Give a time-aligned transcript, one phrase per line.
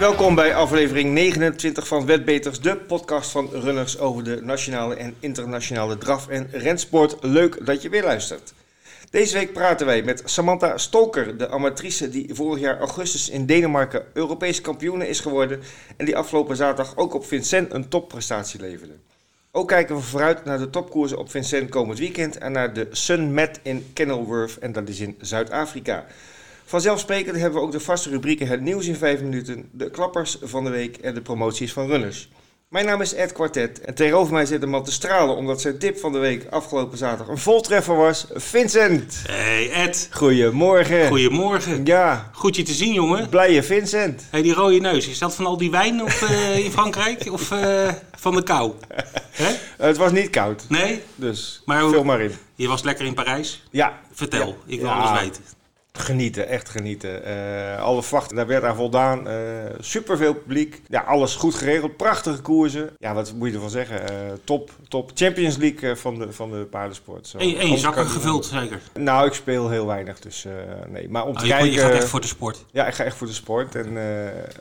[0.00, 5.98] Welkom bij aflevering 29 van Wetbeters, de podcast van runners over de nationale en internationale
[5.98, 7.16] draf- en rensport.
[7.20, 8.54] Leuk dat je weer luistert.
[9.10, 14.04] Deze week praten wij met Samantha Stolker, de amatrice die vorig jaar augustus in Denemarken
[14.12, 15.60] Europees kampioene is geworden
[15.96, 18.94] en die afgelopen zaterdag ook op Vincent een topprestatie leverde.
[19.50, 23.34] Ook kijken we vooruit naar de topkoersen op Vincent komend weekend en naar de Sun
[23.34, 26.06] Met in Kenilworth en dat is in Zuid-Afrika.
[26.70, 30.64] Vanzelfsprekend hebben we ook de vaste rubrieken Het Nieuws in 5 minuten, de klappers van
[30.64, 32.28] de week en de promoties van runners.
[32.68, 35.78] Mijn naam is Ed Quartet en tegenover mij zit een man te stralen omdat zijn
[35.78, 38.26] tip van de week afgelopen zaterdag een voltreffer was.
[38.34, 39.22] Vincent!
[39.26, 41.08] Hey Ed, Goedemorgen.
[41.08, 41.84] goedemorgen.
[41.86, 43.28] Ja, Goed je te zien jongen.
[43.28, 44.22] blije Vincent.
[44.30, 47.50] Hey, die rode neus, is dat van al die wijn of, eh, in Frankrijk of
[47.50, 48.72] eh, van de kou?
[49.30, 49.52] Hè?
[49.86, 51.02] het was niet koud, Nee?
[51.14, 52.32] dus Maar vul maar in.
[52.54, 53.62] Je was lekker in Parijs?
[53.70, 54.54] Ja, Vertel, Ja.
[54.74, 54.94] ik wil Ja.
[54.94, 55.42] alles weten.
[55.92, 57.24] Genieten, echt genieten.
[57.24, 59.28] Eh, alle verwachten, daar werd aan voldaan.
[59.28, 59.34] Eh
[59.80, 60.82] superveel publiek.
[60.86, 61.96] Ja, alles goed geregeld.
[61.96, 62.90] Prachtige koersen.
[62.98, 64.08] Ja, wat moet je ervan zeggen?
[64.08, 65.10] Eh, top, top.
[65.14, 67.26] Champions League van de, van de paardensport.
[67.26, 67.38] Zo.
[67.38, 68.80] En, en je zakken gevuld zeker?
[68.94, 70.46] Nou, ik speel heel weinig, dus
[70.88, 71.08] nee.
[71.08, 71.70] Maar om te Oh, je, kijken...
[71.70, 72.64] je gaat echt voor de sport.
[72.70, 73.74] Ja, ik ga echt voor de sport.
[73.74, 73.98] En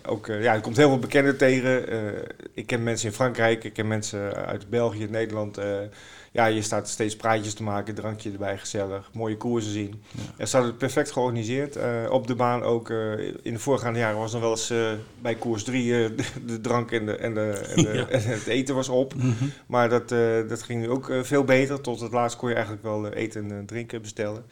[0.06, 1.86] ook, ja, er komt heel veel bekenden tegen.
[2.54, 5.58] Ik ken mensen in Frankrijk, ik ken mensen uit België, Nederland.
[6.32, 9.10] Ja, je staat steeds praatjes te maken, drankje erbij, gezellig.
[9.14, 10.04] Mooie koersen zien.
[10.12, 10.22] Ja.
[10.38, 11.76] Er staat het perfect georganiseerd.
[11.76, 12.90] Eh, op de baan ook.
[12.90, 14.92] eh, in de voorgaande jaren was nog wel eens eh,
[15.22, 17.42] bij koers 3 de, de drank en, de, en, de,
[17.76, 18.08] en, de, Ja.
[18.08, 19.16] en het eten was op.
[19.16, 19.46] Mhm.
[19.68, 20.10] Maar dat,
[20.50, 21.82] dat ging nu ook veel beter.
[21.82, 24.46] Tot het laatst kon je eigenlijk wel eten en drinken bestellen.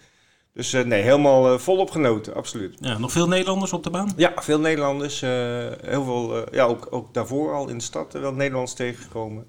[0.53, 2.78] Dus nee, helemaal eh, volop genoten, absoluut.
[2.80, 4.14] Ja, nog veel Nederlanders op de baan?
[4.16, 5.22] Ja, veel Nederlanders.
[5.22, 9.48] heel veel, ja, ook, ook daarvoor al in de stad wel Nederlands tegengekomen.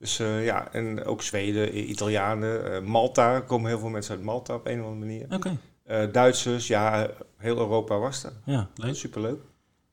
[0.00, 3.34] Dus eh, ja, en ook Zweden, Italianen, eh, Malta.
[3.34, 5.26] Er komen heel veel mensen uit Malta op een of andere manier.
[5.30, 8.32] Oké, Eh, Duitsers, ja, heel Europa was er.
[8.44, 8.94] ja, leuk.
[8.94, 9.38] Superleuk.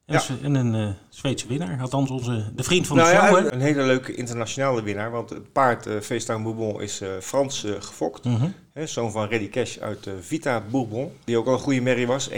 [0.06, 0.20] En, Ja.
[0.20, 3.44] s- en een Zweedse winnaar, althans onze, de vriend van de Nou show.
[3.46, 5.12] ja, een, hele leuke internationale winnaar.
[5.12, 8.26] Want het paard uh, Bourbon is Frans gefokt.
[8.74, 11.12] Hè, zoon van Reddy Cash uit Vita Bourbon.
[11.24, 12.30] Die ook al een goede merrie was.
[12.30, 12.34] 1-12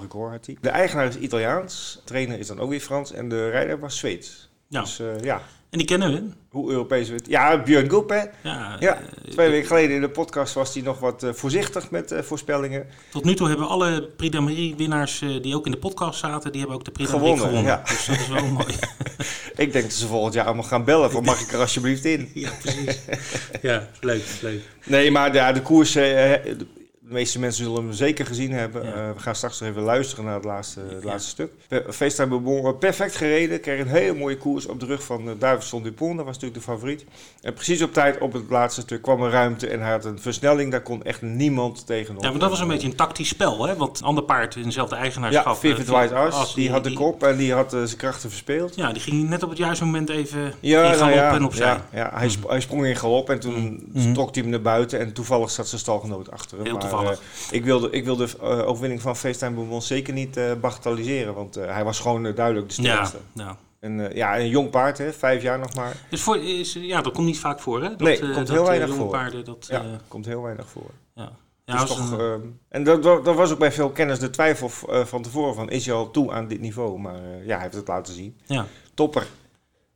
[0.00, 0.56] record had hij.
[0.60, 2.00] De eigenaar is Italiaans.
[2.04, 3.12] Trainer is dan ook weer Frans.
[3.12, 4.50] En de rijder was Zweeds.
[4.72, 4.80] Ja.
[4.80, 6.22] Dus eh, ja, En die kennen we.
[6.48, 7.26] hoe Europees we het...
[7.26, 8.22] Ja, Björn Goep hè.
[8.42, 11.90] Ja, Ja, eh, Twee weken geleden in de podcast was hij nog wat eh, voorzichtig
[11.90, 12.86] met voorspellingen.
[13.10, 16.50] Tot nu toe hebben alle Prix d'Amérique winnaars eh, die ook in de podcast zaten,
[16.50, 17.84] die hebben ook de Prix d'Amérique Gewonnen, gewonnen.
[17.86, 17.94] ja.
[17.94, 18.74] Dus dat is wel mooi.
[19.56, 22.30] Ik denk dat ze volgend jaar allemaal gaan bellen van mag ik er alsjeblieft in.
[22.34, 22.98] ja, precies.
[23.62, 24.60] Ja, leuk, leuk.
[24.84, 26.32] Nee, maar ja, de koers, eh,
[27.12, 28.84] de meeste mensen zullen hem zeker gezien hebben.
[28.84, 28.92] Ja.
[28.92, 31.08] Eh, we gaan straks nog even luisteren naar het laatste, het Ja.
[31.08, 31.52] laatste stuk.
[31.94, 33.60] FaceTime Bourbon, eh, perfect gereden.
[33.60, 36.16] Kreeg een hele mooie koers op de rug van uh, Duivenson Dupont.
[36.16, 37.04] Dat was natuurlijk de favoriet.
[37.40, 40.20] En precies op tijd op het laatste stuk kwam er ruimte en hij had een
[40.20, 40.70] versnelling.
[40.70, 42.22] Daar kon echt niemand tegenop.
[42.22, 43.76] Ja, maar dat was een beetje een tactisch spel, hè?
[43.76, 45.44] Want ander paard in dezelfde eigenaarschap.
[45.44, 48.28] Ja, Vivid eh, White As, die had de kop en die had eh, zijn krachten
[48.30, 48.74] verspeeld.
[48.76, 51.44] Ja, die ging net op het juiste moment even in Ja, galop nou ja, en
[51.44, 51.66] opzij.
[51.66, 53.60] ja, ja hij, sp- hij sprong in galop en toen
[53.92, 54.12] Mhm.
[54.12, 56.66] trok hij hem naar buiten en toevallig zat zijn stalgenoot achter hem.
[56.66, 57.01] Heel toevallig.
[57.10, 57.16] Eh,
[57.50, 61.54] ik wilde, ik wilde de eh, overwinning van FaceTime Bourbon zeker niet eh bagatelliseren, want
[61.54, 63.18] hij was gewoon duidelijk de sterkste.
[63.34, 63.56] ja.
[63.80, 65.96] En ja, een jong paard, hè, vijf jaar nog maar.
[66.10, 67.88] Dus voor, is, ja, dat komt niet vaak voor, hè?
[67.88, 69.10] Dat, Nee, komt dat, heel weinig voor.
[69.10, 69.66] paarden, dat...
[69.70, 70.90] Ja, komt heel weinig voor.
[71.14, 71.32] ja.
[71.64, 74.30] Ja, als toch, een- ehm, en dat, dat, dat was ook bij veel kenners de
[74.30, 74.68] twijfel
[75.04, 76.98] van tevoren van is hij al toe aan dit niveau?
[76.98, 78.36] Maar ja, hij heeft het laten zien.
[78.46, 78.66] ja.
[78.94, 79.26] Topper.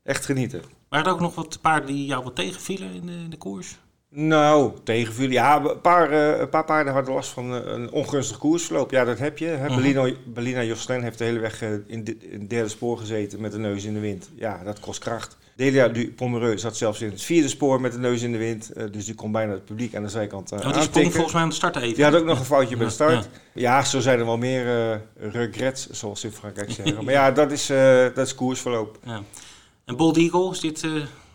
[0.02, 0.62] Echt genieten.
[0.88, 3.78] Waren er ook nog wat paarden die jou wat tegenvielen in de, in de koers?
[4.10, 5.32] Nou, tegenvielen.
[5.32, 8.90] Ja, een paar, eh, een paar paarden hadden last van eh, een ongunstig koersverloop.
[8.90, 9.46] Ja, dat heb je.
[9.46, 10.12] Hè.
[10.26, 13.58] Bellina Josselin heeft de hele weg eh, in, in het derde spoor gezeten met de
[13.58, 14.30] neus in de wind.
[14.34, 15.36] Ja, dat kost kracht.
[15.56, 18.72] Delia du Pomereux zat zelfs in het vierde spoor met de neus in de wind.
[18.92, 21.42] dus die kon bijna het publiek aan de zijkant uh, Oh, die sprong volgens mij
[21.42, 21.94] aan de start even.
[21.94, 23.28] Die had ook nog een foutje bij de Ja, start.
[23.54, 26.94] Ja, zo zijn er wel meer regrets, zoals ze in Frankrijk zeggen.
[27.04, 27.66] Maar ja, dat is,
[28.14, 28.98] dat is koersverloop.
[29.04, 29.22] Ja.
[29.84, 30.86] En Bold Eagle, is dit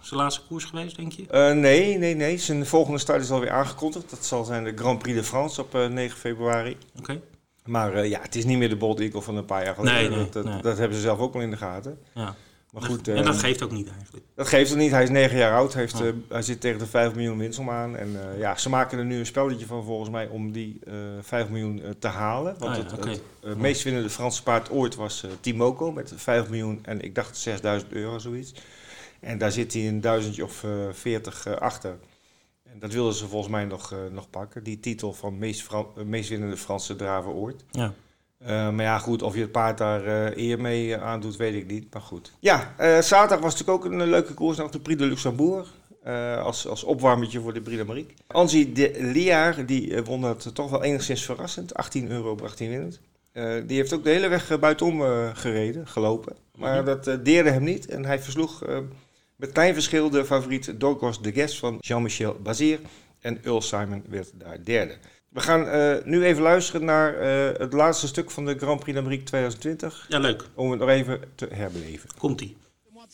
[0.01, 1.27] zijn laatste koers geweest, denk je?
[1.27, 2.37] Eh, nee, nee, nee.
[2.37, 4.09] Zijn volgende start is alweer aangekondigd.
[4.09, 6.77] Dat zal zijn de Grand Prix de France op eh, 9 februari.
[6.99, 7.21] Oké.
[7.65, 9.99] Maar eh, ja, het is niet meer de Bold Eagle van een paar jaar geleden.
[9.99, 10.61] Nee, nee, dat, dat, nee.
[10.61, 11.99] dat hebben ze zelf ook wel in de gaten.
[12.13, 12.35] Ja.
[12.71, 14.25] Maar goed, en dat geeft ook niet eigenlijk.
[14.35, 14.91] dat geeft het niet.
[14.91, 15.73] Hij is 9 jaar oud.
[15.73, 16.07] Heeft, Oh.
[16.29, 17.95] hij zit tegen de 5 miljoen winstom aan.
[17.97, 21.49] En ja, ze maken er nu een spelletje van volgens mij om die eh 5
[21.49, 22.55] miljoen te halen.
[22.59, 23.09] Want Ah, ja,
[23.47, 27.91] het, meest winnende Franse paard ooit was Timoco met 5 miljoen en ik dacht 6000
[27.91, 28.53] euro zoiets.
[29.21, 31.97] En daar zit hij een duizendje of eh 40 eh, achter.
[32.63, 34.63] En dat wilden ze volgens mij nog, eh, nog pakken.
[34.63, 37.63] Die titel van meest, Fran- meest winnende Franse draver ooit.
[37.71, 37.93] Ja.
[38.71, 41.93] Maar ja, goed, of je het paard daar eer mee aandoet, weet ik niet.
[41.93, 42.33] Maar goed.
[42.39, 45.73] Ja, zaterdag was natuurlijk ook een leuke koers nog de Prix de Luxembourg.
[46.43, 48.13] als, als opwarmetje voor de Prix d'Amérique.
[48.27, 51.73] Angie de Liaar, die won dat toch wel enigszins verrassend.
[51.73, 52.99] 18 euro bracht hij winnend.
[53.67, 55.01] Die heeft ook de hele weg buitenom
[55.35, 56.35] gereden, gelopen.
[56.55, 57.87] Maar dat deerde hem niet.
[57.87, 58.63] En hij versloeg
[59.41, 62.79] met klein verschil de favoriet Dorcos de Guest van Jean-Michel Bazir.
[63.19, 64.97] En Earl Simon werd daar derde.
[65.29, 68.97] We gaan eh, nu even luisteren naar eh, het laatste stuk van de Grand Prix
[68.97, 70.05] d'Amérique 2020.
[70.09, 70.43] Ja, leuk.
[70.53, 72.09] Om het nog even te herbeleven.
[72.17, 72.57] Komt-ie.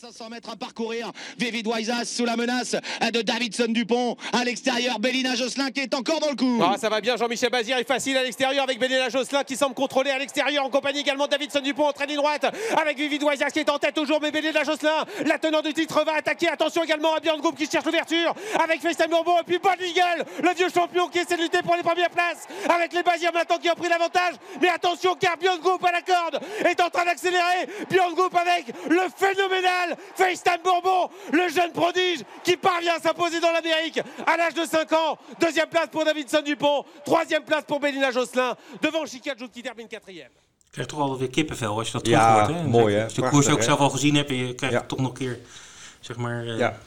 [0.00, 1.12] Moins de 500 mètres à parcourir.
[1.38, 2.76] Vivid Waisas sous la menace
[3.12, 4.16] de Davidson Dupont.
[4.32, 6.60] À l'extérieur, Bélina Josselin qui est encore dans le coup.
[6.62, 9.74] Ah, ça va bien, Jean-Michel Bazir est facile à l'extérieur avec Benella Josselin qui semble
[9.74, 12.44] contrôler à l'extérieur en compagnie également de Davidson Dupont en traînée droite
[12.76, 16.04] avec Vivid Wazas qui est en tête toujours mais Benella Josselin, la tenant du titre
[16.04, 16.48] va attaquer.
[16.48, 20.24] Attention également à Björn Group qui cherche l'ouverture avec FaceTime Bourbon et puis Paul Eagle,
[20.42, 23.58] le vieux champion qui essaie de lutter pour les premières places avec les Bazir maintenant
[23.58, 24.34] qui ont pris l'avantage.
[24.60, 27.66] Mais attention car Björn Group à la corde est en train d'accélérer.
[27.90, 33.52] Björn Group avec le phénoménal FaceTime Bourbon, le jeune prodige qui parvient à s'imposer dans
[33.52, 35.18] l'Amérique à l'âge de 5 ans.
[35.40, 36.84] Deuxième place pour Davidson Dupont.
[37.04, 38.56] Troisième place pour Bélina Josselin.
[38.82, 40.30] Devant Chikadjouk qui termine quatrième.
[40.64, 42.62] Je krijgt toch wel weer kippenvel als je dat Ja, terug hoort.
[42.62, 42.68] Hè?
[42.68, 43.04] mooi, hè?
[43.04, 43.64] Als je de koers ook hè?
[43.64, 44.82] zelf al gezien hebt en je krijgt Ja.
[44.82, 45.38] toch nog een keer
[46.00, 46.78] zeg maar, eh, Ja,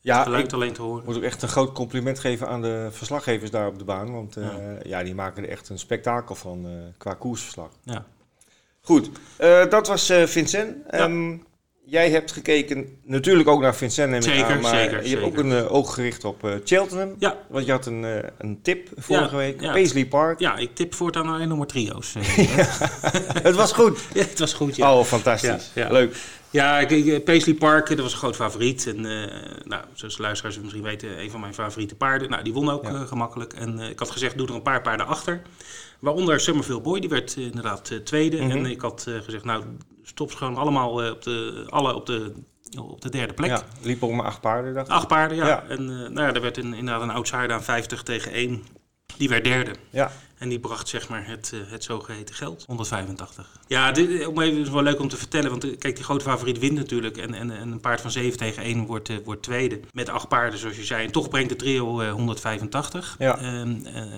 [0.00, 1.04] ja het geluid ik alleen te horen.
[1.04, 4.12] moet ook echt een groot compliment geven aan de verslaggevers daar op de baan.
[4.12, 4.46] Want eh,
[4.82, 5.02] ja.
[5.02, 7.68] die maken er echt een spektakel van eh, qua koersverslag.
[7.84, 8.04] Ja.
[8.82, 10.86] Goed, eh, dat was eh, Vincent.
[10.86, 11.36] Ehm,
[11.90, 15.36] jij hebt gekeken natuurlijk ook naar Vincent, ik Zeker, aan, maar zeker, je hebt ook
[15.36, 17.14] een eh, oog gericht op eh, Cheltenham.
[17.18, 17.38] Ja.
[17.48, 19.72] Want je had een, eh, een tip vorige Ja, week, ja.
[19.72, 20.38] Paisley Park.
[20.40, 22.14] ja, ik tip voortaan alleen nog maar trio's.
[23.42, 23.98] Het was goed.
[24.14, 24.94] ja, het was goed, ja.
[24.98, 25.70] Oh, fantastisch.
[25.74, 26.16] Leuk.
[26.50, 28.86] Ja, ik- Paisley Park, dat was een groot favoriet.
[28.86, 29.00] En
[29.64, 32.30] nou, zoals de luisteraars misschien weten, een van mijn favoriete paarden.
[32.30, 33.52] Nou, die won ook gemakkelijk.
[33.52, 35.42] En ik had gezegd, doe er een paar paarden achter.
[36.00, 38.42] Waaronder Summerville Boy, die werd eh, inderdaad eh, tweede.
[38.42, 38.50] Mhm.
[38.50, 39.64] En ik had eh, gezegd, nou,
[40.02, 42.32] stop ze gewoon allemaal op de, alle op de,
[42.78, 43.50] op de derde plek.
[43.50, 44.92] Ja, liep ook maar acht paarden, dacht ik.
[44.92, 45.46] Acht paarden, ja.
[45.46, 45.64] Ja.
[45.68, 48.64] En nou ja, er werd een, inderdaad een outsider aan 50 tegen 1.
[49.16, 49.74] Die werd derde.
[49.90, 53.59] Ja, En die bracht zeg maar het, het zogeheten geld, 185.
[53.70, 56.04] Ja, dit, om even, het is wel leuk om te vertellen, want eh, kijk, die
[56.04, 57.16] grote favoriet wint natuurlijk.
[57.16, 59.80] En, en, en een paard van 7 tegen 1 wordt, eh, wordt tweede.
[59.92, 61.04] Met acht paarden, zoals je zei.
[61.06, 63.16] En toch brengt de trio eh, 185.
[63.18, 63.38] Ja.
[63.38, 63.62] Eh,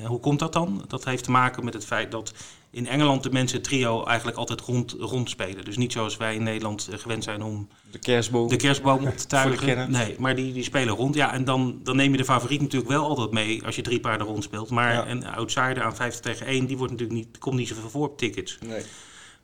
[0.06, 0.84] hoe komt dat dan?
[0.88, 2.32] Dat heeft te maken met het feit dat
[2.70, 5.64] in Engeland de mensen trio eigenlijk altijd rond, rond spelen.
[5.64, 8.48] Dus niet zoals wij in Nederland eh, gewend zijn om de kerstboom.
[8.48, 9.90] de kerstboom op te tuigen.
[9.90, 11.14] Nee, maar die, die spelen rond.
[11.14, 14.00] Ja, en dan, dan neem je de favoriet natuurlijk wel altijd mee als je drie
[14.00, 14.70] paarden rond speelt.
[14.70, 15.08] Maar Ja.
[15.08, 18.18] een outsider aan 50 tegen 1, die wordt natuurlijk niet, komt niet zoveel voor op
[18.18, 18.58] tickets.
[18.66, 18.82] Nee.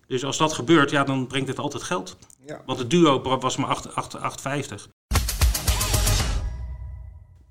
[0.09, 2.17] Dus als dat gebeurt, ja, dan brengt het altijd geld.
[2.47, 2.61] Ja.
[2.67, 4.89] Want het duo was maar 8 8 8,50.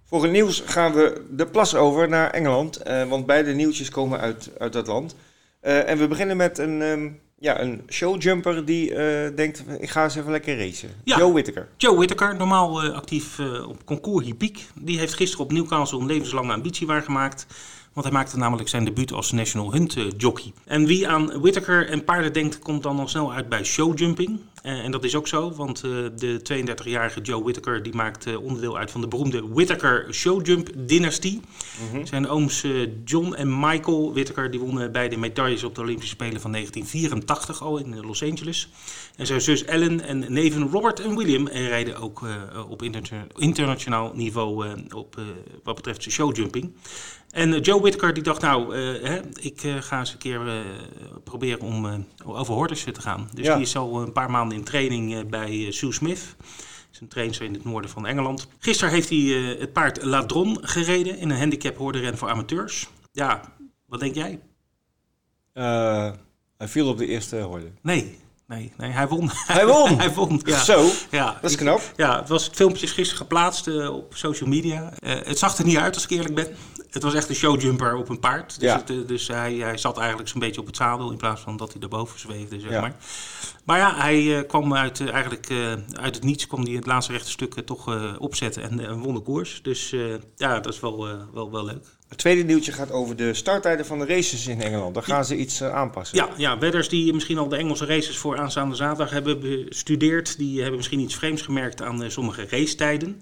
[0.06, 2.78] Voor het nieuws gaan we de plas over naar Engeland.
[2.78, 5.16] eh, want beide nieuwtjes komen uit, uit dat land.
[5.60, 7.10] Eh, en we beginnen met een, ehm,
[7.40, 10.90] ja, een showjumper die eh, denkt, ik ga eens even lekker racen.
[11.04, 11.18] Ja.
[11.18, 11.68] Joe Whittaker.
[11.78, 14.66] Joe Whittaker, normaal actief op concours Hippiek.
[14.76, 17.46] Die heeft gisteren op Newcastle een levenslange ambitie waargemaakt.
[17.98, 20.54] Want hij maakte namelijk zijn debuut als National Hunt eh, jockey.
[20.66, 24.40] En wie aan Whittaker en paarden denkt, komt dan al snel uit bij showjumping.
[24.68, 28.42] Eh, en dat is ook zo, want eh, de 32-jarige Joe Whittaker die maakt eh,
[28.44, 31.42] onderdeel uit van de beroemde Whittaker Showjump dynastie.
[32.04, 32.66] Zijn ooms
[33.06, 37.78] John en Michael Whittaker die wonnen beide medailles op de Olympische Spelen van 1984 al
[37.78, 38.70] in Los Angeles.
[39.16, 42.22] En zijn zus Ellen en neven Robert en William rijden ook
[42.70, 45.22] op interna- internationaal niveau op,
[45.64, 46.72] wat betreft showjumping.
[47.32, 50.42] En Joe Whittaker die dacht, nou, hè, ik ga eens een keer
[51.24, 53.30] proberen om over hordes te gaan.
[53.34, 53.54] Dus Ja.
[53.56, 56.36] die is al een paar maanden in training eh, bij eh, Sue Smith.
[56.92, 58.48] Is een trainster in het noorden van Engeland.
[58.60, 62.88] Gisteren heeft hij eh, het paard Ladron gereden in een handicap hoordenren voor amateurs.
[63.12, 63.54] Ja,
[63.86, 64.40] wat denk jij?
[66.58, 67.72] Hij viel op de eerste horde.
[67.82, 69.30] Nee, nee, nee, hij won.
[69.34, 69.98] Hij won!
[70.00, 70.64] hij won, ja.
[70.64, 71.82] Zo, Ja, dat is knap.
[71.96, 74.94] Ja, het, was, het filmpje is gisteren geplaatst eh, op social media.
[75.00, 76.48] Eh, het zag er niet uit, als ik eerlijk ben.
[76.90, 78.60] Het was echt een showjumper op een paard.
[78.60, 78.76] Dus, Ja.
[78.78, 81.12] het, eh, dus hij, hij zat eigenlijk zo'n beetje op het zadel...
[81.12, 82.82] in plaats van dat hij erboven zweefde, zeg Ja.
[82.82, 82.96] maar.
[83.64, 85.50] Maar ja, hij kwam uit, eigenlijk,
[85.94, 86.48] uit het niets...
[86.48, 89.60] kwam hij het laatste rechte stuk toch opzetten en eh, won de koers.
[89.64, 89.90] Dus
[90.36, 91.86] ja, dat is wel, wel, wel leuk.
[92.08, 94.94] Het tweede nieuwtje gaat over de starttijden van de races in Engeland.
[94.94, 96.18] Daar gaan ze iets eh, aanpassen.
[96.18, 100.60] Ja, ja, wedders die misschien al de Engelse races voor aanstaande zaterdag hebben bestudeerd, die
[100.60, 103.22] hebben misschien iets vreemds gemerkt aan eh, sommige racetijden.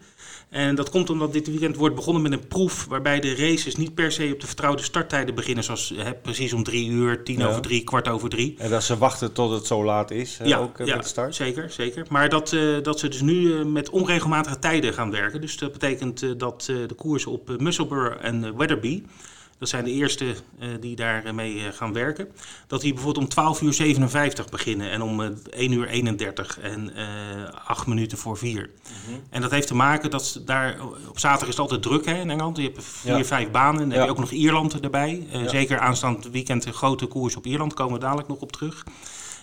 [0.50, 3.94] En dat komt omdat dit weekend wordt begonnen met een proef waarbij de races niet
[3.94, 7.48] per se op de vertrouwde starttijden beginnen, zoals hè, precies om drie uur, tien Ja.
[7.48, 8.56] over drie, kwart over drie.
[8.58, 11.36] En dat ze wachten tot het zo laat is, eh, ook eh, met de start.
[11.36, 12.06] zeker, zeker.
[12.10, 15.42] Maar dat, eh, dat ze dus nu eh, met onregelmatige tijden gaan werken.
[15.42, 19.04] Dus dat betekent dat de koersen op Musselburgh en Wetherby
[19.58, 22.28] dat zijn de eerste uh, die daarmee uh, gaan werken,
[22.68, 26.92] dat die bijvoorbeeld om 12 uur 57 beginnen en om uh, 1 uur 31 en
[27.66, 28.52] 8 minuten voor 4.
[28.52, 29.24] Mm-hmm.
[29.30, 32.30] En dat heeft te maken dat daar op zaterdag is het altijd druk hè, in
[32.30, 32.58] Engeland.
[32.58, 33.24] Je hebt vier, ja.
[33.24, 33.80] vijf banen.
[33.80, 33.96] Dan ja.
[33.96, 35.28] heb je ook nog Ierland erbij.
[35.30, 35.48] Ja.
[35.48, 38.84] Zeker aanstaand weekend een grote koers op Ierland, komen we dadelijk nog op terug.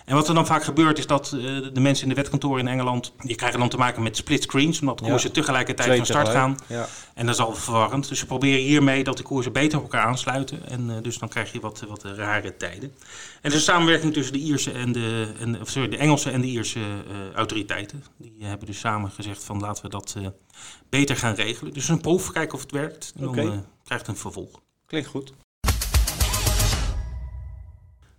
[0.05, 1.41] En wat er dan vaak gebeurt is dat uh,
[1.73, 3.13] de mensen in de wetkantoren in Engeland...
[3.17, 4.79] die krijgen dan te maken met split screens...
[4.79, 6.59] omdat de koersen tegelijkertijd Twee van start tegelijk.
[6.59, 6.77] gaan.
[6.77, 6.87] Ja.
[7.13, 8.09] En dat is al verwarrend.
[8.09, 10.69] Dus ze proberen hiermee dat de koersen beter op elkaar aansluiten.
[10.69, 12.89] En uh, dus dan krijg je wat, wat rare tijden.
[12.89, 12.97] En
[13.41, 16.41] er is een samenwerking tussen de, Ierse en de, en, of sorry, de Engelse en
[16.41, 18.03] de Ierse uh, autoriteiten.
[18.17, 20.17] Die hebben dus samen gezegd van laten we dat
[20.89, 21.73] beter gaan regelen.
[21.73, 23.13] Dus een proef, kijken of het werkt.
[23.17, 23.43] En okay.
[23.43, 24.61] dan krijgt een vervolg.
[24.85, 25.33] Klinkt goed.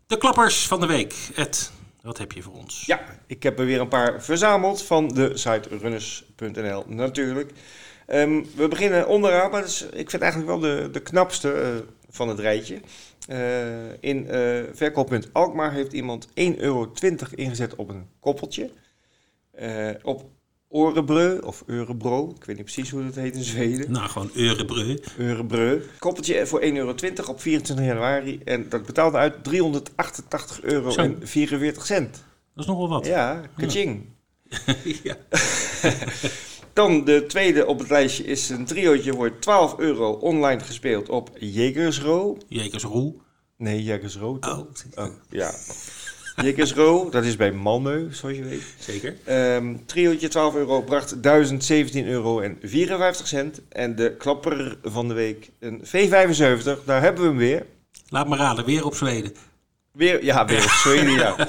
[0.06, 1.14] De klappers van de week.
[1.34, 2.86] Ed, wat heb je voor ons?
[2.86, 7.52] Ja, ik heb er weer een paar verzameld van de site runners.nl natuurlijk.
[8.08, 12.38] Um, we beginnen onderaan, maar ik vind eigenlijk wel de, de knapste uh, van het
[12.38, 12.80] rijtje.
[13.28, 16.92] Uh, in uh, verkooppunt Alkmaar heeft iemand 1,20 euro
[17.34, 18.70] ingezet op een koppeltje.
[20.02, 20.30] op
[20.74, 22.30] Orebreu of Eurebreu.
[22.36, 23.90] Ik weet niet precies hoe dat heet in Zweden.
[23.90, 24.98] Nou, gewoon Eurebreu.
[25.18, 25.82] Eurebreu.
[25.98, 26.90] Koppeltje voor 1,20 euro
[27.26, 28.40] op 24 januari.
[28.44, 31.00] En dat betaalde uit 388 euro Zo.
[31.00, 32.24] en 44 cent.
[32.54, 33.06] Dat is nogal wat.
[33.06, 34.06] Ja, kaching.
[35.02, 35.16] Ja.
[36.72, 41.30] Dan de tweede op het lijstje is een triootje voor 12 euro online gespeeld op
[41.38, 42.36] Jegersro.
[42.48, 43.20] Jegersro?
[43.56, 44.36] Nee, Jegersro.
[44.40, 44.58] Oh.
[44.94, 45.06] oh.
[45.30, 45.54] ja.
[46.36, 48.62] Jekkersro, dat is bij Malmö, zoals je weet.
[48.78, 49.14] Zeker.
[49.56, 53.60] Um, triootje 12 euro bracht 1017 euro en 54 cent.
[53.68, 57.66] En de klapper van de week, een V75, daar hebben we hem weer.
[58.08, 59.32] Laat me raden, weer op Zweden.
[59.92, 61.48] Weer, ja, weer op Zweden, ja.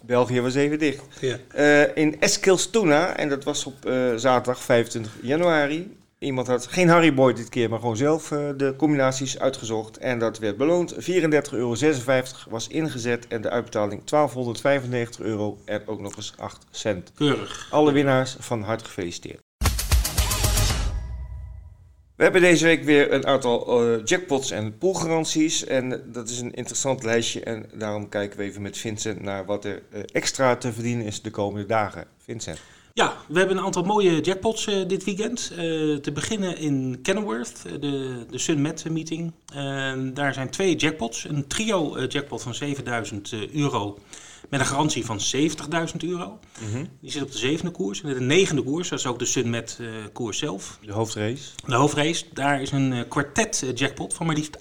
[0.00, 1.02] België was even dicht.
[1.20, 1.38] Ja.
[1.56, 5.96] Uh, in Eskilstuna, en dat was op uh, zaterdag 25 januari.
[6.24, 9.98] Iemand had geen Harryboy dit keer, maar gewoon zelf uh, de combinaties uitgezocht.
[9.98, 10.94] En dat werd beloond.
[10.94, 11.00] 34,56
[11.50, 11.76] euro
[12.48, 17.12] was ingezet en de uitbetaling 1295 euro en ook nog eens 8 cent.
[17.14, 17.68] Keurig.
[17.70, 19.40] Alle winnaars van harte gefeliciteerd.
[22.16, 25.64] We hebben deze week weer een aantal uh, jackpots en poolgaranties.
[25.64, 27.40] En dat is een interessant lijstje.
[27.40, 31.22] En daarom kijken we even met Vincent naar wat er uh, extra te verdienen is
[31.22, 32.06] de komende dagen.
[32.18, 32.60] Vincent.
[32.96, 35.50] Ja, we hebben een aantal mooie jackpots uh, dit weekend.
[35.52, 35.58] Uh,
[35.96, 39.32] te beginnen in Kenilworth, de, de Sunmet meeting.
[40.14, 41.24] Daar zijn twee jackpots.
[41.24, 43.98] Een trio jackpot van 7000 euro
[44.50, 46.38] met een garantie van 70.000 euro.
[46.60, 46.88] Mm -hmm.
[47.00, 48.02] Die zit op de zevende koers.
[48.02, 49.80] En de negende koers, dat is ook de Sunmet
[50.12, 50.78] koers zelf.
[50.82, 51.50] De hoofdrace.
[51.66, 54.58] De hoofdrace, daar is een kwartet jackpot van maar liefst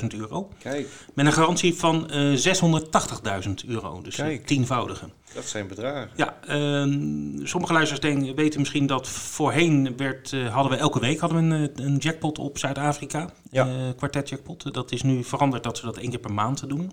[0.00, 0.48] 68.000 euro.
[0.58, 0.88] Kijk.
[1.14, 4.46] Met een garantie van 680.000 euro, dus Kijk.
[4.46, 5.08] tienvoudige.
[5.34, 6.10] Dat zijn bedragen.
[6.16, 11.20] Ja, uh, sommige luisteraars denken, weten misschien dat voorheen werd, uh, hadden we elke week
[11.20, 13.30] hadden we een, een jackpot op Zuid-Afrika.
[13.50, 13.66] Ja.
[13.66, 14.74] Uh, kwartet jackpot.
[14.74, 16.92] Dat is nu veranderd dat ze dat één keer per maand doen.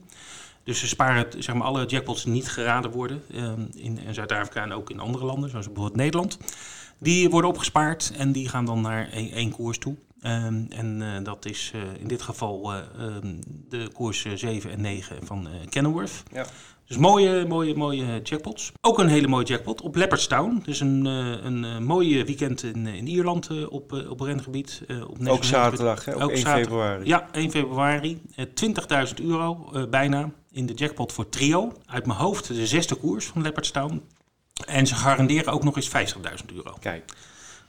[0.63, 4.71] Dus ze sparen zeg maar, alle jackpots die niet geraden worden ehm, in, Zuid-Afrika en
[4.71, 6.37] ook in andere landen, zoals bijvoorbeeld Nederland.
[6.97, 9.95] Die worden opgespaard en die gaan dan naar één, koers toe.
[10.23, 13.39] Um, en uh, dat is uh, in dit geval uh, um,
[13.69, 16.23] de koers 7 en 9 van Kenilworth.
[16.31, 16.45] Ja.
[16.89, 18.71] Dus mooie, mooie, mooie jackpots.
[18.81, 20.61] Ook een hele mooie jackpot op Leopardstown.
[20.65, 24.81] Dus een, een, een mooie weekend in, in Ierland op, op rengebied.
[25.07, 26.15] op ook zaterdag, hè?
[26.15, 26.63] Ook, ook 1 zaterdag.
[26.63, 27.05] februari.
[27.05, 28.21] Ja, 1 februari.
[28.37, 31.73] 20.000 euro bijna in de jackpot voor trio.
[31.85, 34.01] Uit mijn hoofd de zesde koers van Leopardstown.
[34.65, 36.77] En ze garanderen ook nog eens 50.000 euro.
[36.79, 37.13] Kijk.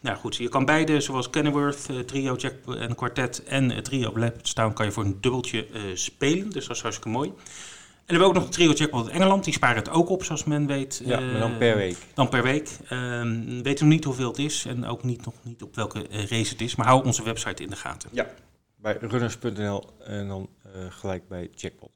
[0.00, 4.08] Nou goed, je kan beide, zoals Kenilworth, uh, trio, jack en kwartet en uh, trio
[4.08, 6.50] op staan, kan je voor een dubbeltje uh, spelen.
[6.50, 7.32] Dus dat is hartstikke mooi.
[8.10, 9.44] En we hebben ook nog een trio jackpot in Engeland.
[9.44, 11.02] Die sparen het ook op, zoals men weet.
[11.04, 11.96] Ja, maar dan per week.
[12.14, 12.68] Dan per week.
[12.82, 13.22] Uh,
[13.62, 16.60] weten nog niet hoeveel het is en ook niet, nog niet op welke race het
[16.60, 16.76] is.
[16.76, 18.10] Maar hou onze website in de gaten.
[18.12, 18.26] Ja,
[18.76, 20.48] bij runners.nl en dan
[20.88, 21.90] gelijk bij jackpot.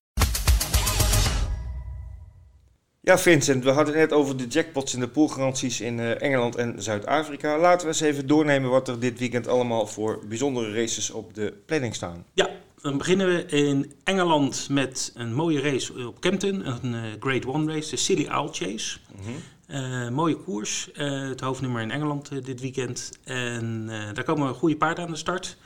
[3.00, 6.56] Ja, Vincent, we hadden het net over de jackpots en de poolgaranties in uh, Engeland
[6.56, 7.58] en Zuid-Afrika.
[7.58, 11.62] Laten we eens even doornemen wat er dit weekend allemaal voor bijzondere races op de
[11.66, 12.24] planning staan.
[12.32, 12.48] Ja,
[12.84, 17.72] dan beginnen we in Engeland met een mooie race op Kempton, een uh, Grade One
[17.72, 18.98] race, de Silly Owl Chase.
[19.12, 20.04] Mm -hmm.
[20.04, 23.12] uh, mooie koers, het hoofdnummer in Engeland dit weekend.
[23.24, 25.56] En daar komen een goede paarden aan de start.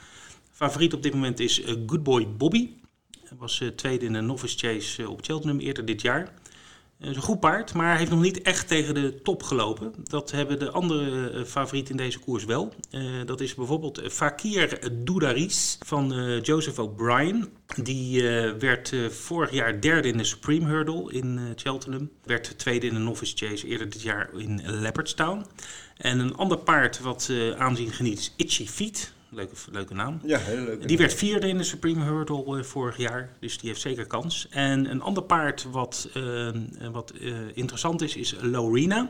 [0.51, 2.69] Favoriet op dit moment is Good Boy Bobby.
[3.23, 6.33] Hij was tweede in de Novice Chase op Cheltenham eerder dit jaar.
[6.99, 9.93] Is een goed paard, maar heeft nog niet echt tegen de top gelopen.
[10.03, 12.73] Dat hebben de andere uh, favorieten in deze koers wel.
[12.91, 17.49] Uh, dat is bijvoorbeeld Fakir Doudaris van uh, Joseph O'Brien.
[17.83, 18.23] Die
[18.59, 22.09] werd vorig jaar derde in de Supreme Hurdle in Cheltenham.
[22.23, 25.45] Werd tweede in de Novice Chase eerder dit jaar in Leopardstown.
[25.97, 30.19] En een ander paard wat aanzien geniet is Itchy Feet Leuke, leuke naam.
[30.23, 30.39] Ja.
[30.85, 34.47] Die werd vierde in de Supreme Hurdle eh, vorig jaar, dus die heeft zeker kans.
[34.49, 36.49] En een ander paard wat, eh,
[36.91, 39.09] wat eh, interessant is, is Lorena.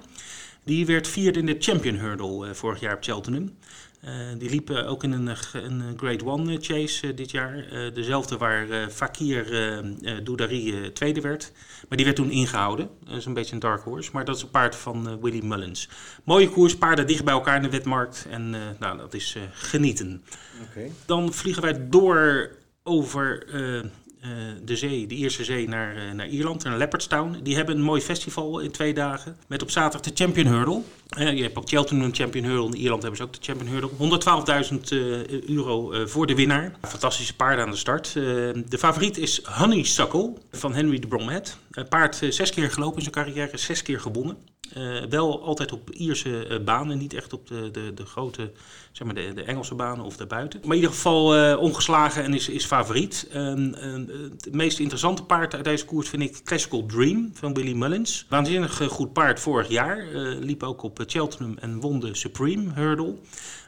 [0.63, 3.57] Die werd vierde in de Champion Hurdle vorig jaar op Cheltenham.
[3.99, 7.31] Eh, die liep eh, ook in een, eh, een eh, Grade 1 eh, chase dit
[7.31, 7.65] jaar.
[7.93, 9.45] Dezelfde waar Fakir
[10.23, 11.51] Doudari tweede werd.
[11.87, 12.89] Maar die werd toen ingehouden.
[13.05, 14.09] Dat is een beetje een dark horse.
[14.13, 15.89] Maar dat is een paard van Willy Mullins.
[16.23, 18.27] Mooie koers, paarden dicht bij elkaar in de wetmarkt.
[18.29, 20.23] En nou, dat is genieten.
[21.05, 22.51] Dan vliegen wij door
[22.83, 23.45] over
[24.63, 27.39] de zee, de Ierse Zee, naar, eh, naar Ierland, naar Leopardstown.
[27.43, 29.37] Die hebben een mooi festival in twee dagen.
[29.47, 30.81] Met op zaterdag de Champion Hurdle.
[31.09, 32.67] Eh, je hebt ook Cheltenham Champion Hurdle.
[32.67, 33.89] In Ierland hebben ze ook de Champion Hurdle.
[33.97, 36.71] 112.000 eh, euro eh, voor de winnaar.
[36.87, 38.07] Fantastische paarden aan de start.
[38.07, 41.57] Eh, de favoriet is Honeysuckle van Henry de Bromhead.
[41.71, 44.37] Een paard eh, zes keer gelopen in zijn carrière, zes keer gewonnen.
[44.73, 48.51] Eh, wel altijd op Ierse eh, banen, niet echt op de, de, de grote,
[48.91, 50.59] zeg maar de, de Engelse banen of daarbuiten.
[50.59, 53.27] Maar in ieder geval eh, ongeslagen en is, is favoriet.
[53.31, 53.93] Ehm, eh,
[54.31, 58.25] het meest interessante paard uit deze koers vind ik Classical Dream van Willy Mullins.
[58.29, 59.97] Waanzinnig eh, goed paard vorig jaar.
[59.97, 63.15] eh, liep ook op eh, Cheltenham en won de Supreme Hurdle.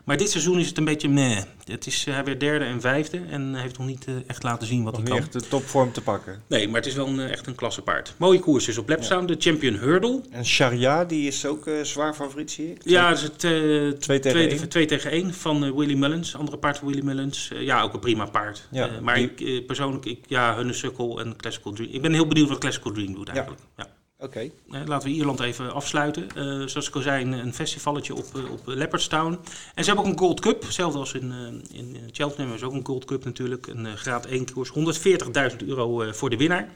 [0.06, 1.38] Maar dit seizoen is het een beetje meh.
[1.66, 4.68] Het is, eh, hij werd derde en vijfde en heeft nog niet eh, echt laten
[4.68, 5.34] zien wat Nog hij niet kan.
[5.34, 6.42] echt de topvorm te pakken.
[6.48, 8.14] Nee, maar het is wel een, eh, echt een klasse paard.
[8.18, 10.22] Mooie koers dus op Lapstown, de Champion Hurdle.
[10.32, 12.82] En Sharia, die is ook eh, zwaar favoriet, zie ik.
[12.84, 13.52] Ja, dat is het eh,
[14.00, 14.70] Twee tegen twee, één.
[14.70, 16.36] twee tegen één van Willy Mullins.
[16.36, 17.52] Andere paard van Willy Mullins.
[17.54, 18.68] Ja, ook een prima paard.
[18.72, 21.90] Ja, maar die- ik, persoonlijk, ik, ja, Honeysuckle en Classical Dream.
[21.94, 23.62] Ik ben heel benieuwd wat Classical Dream doet eigenlijk.
[23.78, 23.88] Ja.
[24.22, 24.40] Oké.
[24.72, 26.28] Eh, laten we Ierland even afsluiten.
[26.36, 29.40] Eh, zoals ik al zei, een, festivalletje op, eh, op Leopardstown.
[29.76, 30.62] En ze hebben ook een Gold Cup.
[30.62, 33.68] Hetzelfde als in, eh, in Cheltenham is ook een Gold Cup natuurlijk.
[33.68, 34.70] Een graad 1 koers.
[34.70, 36.70] 140.000 euro voor de winnaar.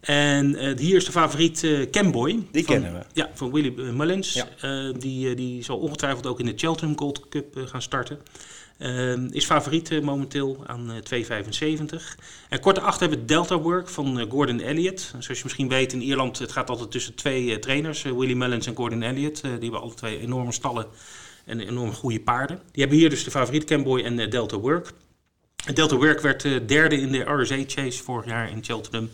[0.00, 2.46] En hier is de favoriet Camboy.
[2.50, 3.04] Die van- kennen we.
[3.12, 4.32] Ja, van Willy Mullins.
[4.32, 4.92] Ja.
[4.92, 8.18] Die, die zal ongetwijfeld ook in de Cheltenham Gold Cup gaan starten.
[8.78, 12.16] Eh, is favoriet eh, momenteel aan eh 2,75.
[12.48, 15.00] En kort daarachter hebben we Delta Work van eh, Gordon Elliott.
[15.18, 18.04] Zoals je misschien weet in Ierland, het gaat altijd tussen twee eh, trainers.
[18.04, 19.40] eh, Willy Mullins en Gordon Elliott.
[19.40, 20.86] Eh, die hebben alle twee enorme stallen
[21.44, 22.56] en enorm goede paarden.
[22.72, 24.92] Die hebben hier dus de favoriet Camboy en eh, Delta Work.
[25.74, 29.10] Delta Work werd eh, derde in de RSA Chase vorig jaar in Cheltenham.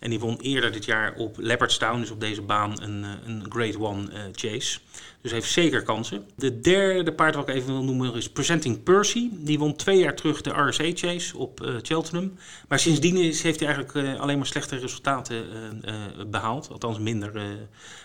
[0.00, 3.44] En die won eerder dit jaar op Leopardstown, dus op deze baan, een, eh, een
[3.48, 4.78] Grade One eh, Chase.
[5.20, 6.24] Dus heeft zeker kansen.
[6.36, 9.28] De derde paard wat ik even wil noemen is Presenting Percy.
[9.32, 12.32] Die won twee jaar terug de RSA Chase op eh, Cheltenham.
[12.68, 15.44] Maar sindsdien is, heeft hij eigenlijk alleen maar slechte resultaten
[15.82, 16.70] eh, eh, behaald.
[16.70, 17.32] Althans minder.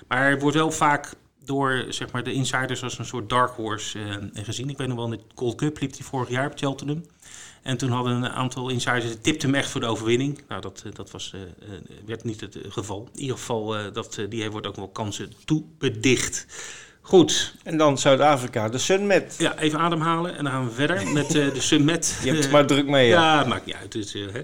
[0.08, 1.14] maar hij wordt wel vaak
[1.46, 4.70] door zeg maar, de insiders als een soort dark horse gezien.
[4.70, 7.04] Ik weet nog wel, in de Gold Cup liep hij vorig jaar op Cheltenham.
[7.66, 10.40] En toen hadden een aantal insiders, het tipte hem echt voor de overwinning.
[10.48, 11.48] Nou, dat, eh, dat was, eh, eh,
[12.06, 13.10] werd niet het geval.
[13.14, 16.46] In ieder geval, eh, dat, die wordt ook wel kansen toebedicht.
[17.02, 19.36] Goed, En dan Zuid-Afrika, de Sunmet.
[19.38, 22.18] ja, even ademhalen en dan gaan we verder met eh, de Sunmet.
[22.24, 23.40] Je hebt het maar druk mee, ja.
[23.42, 23.94] ja, maakt niet uit.
[23.94, 24.42] Het, hè.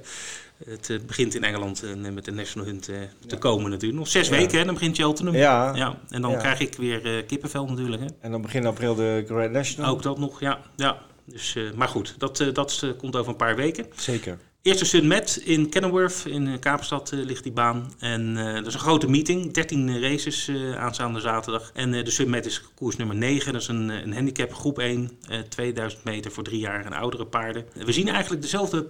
[0.93, 2.89] het begint in Engeland eh, met de National Hunt
[3.27, 3.99] te komen natuurlijk.
[3.99, 5.35] Nog zes weken, hè, dan begint Cheltenham.
[5.35, 5.75] Ja.
[5.75, 5.97] ja.
[6.09, 6.37] En dan Ja.
[6.37, 8.01] krijg ik weer eh, kippenvel natuurlijk.
[8.01, 8.07] Hè.
[8.21, 9.91] En dan begin april de Grand National.
[9.91, 10.59] Ook dat nog, ja.
[10.75, 10.97] ja.
[11.31, 13.85] Dus, eh, maar goed, dat, eh, dat eh, komt over een paar weken.
[13.95, 14.37] Zeker.
[14.63, 17.93] Eerste Sunmet in Kenilworth, in Kaapstad eh, ligt die baan.
[17.99, 21.71] En dat is een grote meeting, 13 races eh, aanstaande zaterdag.
[21.73, 25.39] En de Sunmet is koers nummer 9, dat is een, een handicap groep 1, eh
[25.39, 27.65] 2000 meter voor drie jaar en oudere paarden.
[27.73, 28.87] We zien eigenlijk dezelfde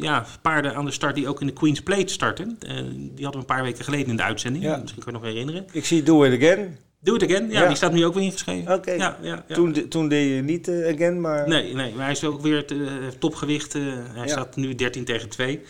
[0.00, 2.56] ja, paarden aan de start die ook in de Queen's Plate starten.
[3.14, 4.76] Die hadden we een paar weken geleden in de uitzending, Ja.
[4.76, 5.66] misschien kan je nog herinneren.
[5.72, 6.78] Ik zie Do It Again.
[7.00, 7.66] Doe het again, ja, Ja.
[7.66, 8.72] die staat nu ook weer ingeschreven.
[8.74, 8.90] Oké.
[8.92, 9.54] Ja, ja, ja.
[9.54, 11.48] Toen, de- toen deed je niet eh, Again, maar...
[11.48, 12.78] Nee, nee, maar hij is ook weer het eh,
[13.18, 13.74] topgewicht.
[13.74, 13.82] eh,
[14.14, 15.60] hij staat nu 13 tegen 2.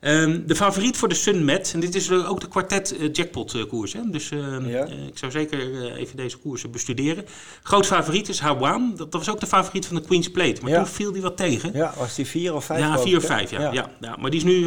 [0.00, 3.92] Ehm, de favoriet voor de Sunmet, en dit is ook de kwartet jackpot koers.
[3.92, 4.00] Hè?
[4.10, 4.84] Dus ehm, Ja.
[4.86, 7.24] eh, ik zou zeker even deze koersen bestuderen.
[7.62, 8.88] Groot favoriet is Hawan.
[8.96, 10.60] Dat, dat was ook de favoriet van de Queen's Plate.
[10.62, 11.70] Maar toen viel die wat tegen.
[11.74, 12.80] Ja, was die vier of vijf?
[12.80, 13.34] Ja, geloof 4 ik, of hè?
[13.36, 13.90] 5, ja, ja.
[14.00, 14.66] Ja, Maar die is nu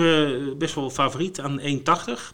[0.57, 2.33] best wel favoriet aan 1,80.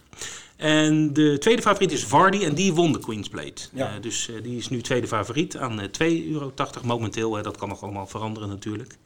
[0.56, 3.62] En de tweede favoriet is Vardy en die won de Queen's Plate.
[3.72, 3.94] Ja.
[3.94, 6.52] Eh, dus eh, die is nu tweede favoriet aan eh 2,80 euro
[6.84, 7.42] momenteel.
[7.42, 8.96] dat kan nog allemaal veranderen natuurlijk.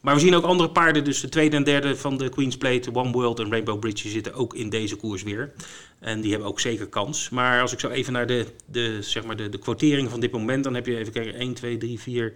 [0.00, 2.94] Maar we zien ook andere paarden, dus de tweede en derde van de Queen's Plate,
[2.94, 5.52] One World en Rainbow Bridge zitten ook in deze koers weer.
[5.98, 7.28] En die hebben ook zeker kans.
[7.28, 10.32] Maar als ik zo even naar de, de, zeg maar de, de quotering van dit
[10.32, 12.34] moment, dan heb je even kijken, 1, 2, 3, 4,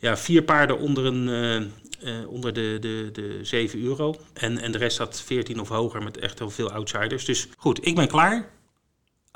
[0.00, 1.72] ja, vier paarden onder, een,
[2.04, 4.14] eh, onder de, de, de 7 euro.
[4.32, 7.24] En, en de rest staat 14 of hoger met echt heel veel outsiders.
[7.24, 8.52] Dus goed, ik ben klaar.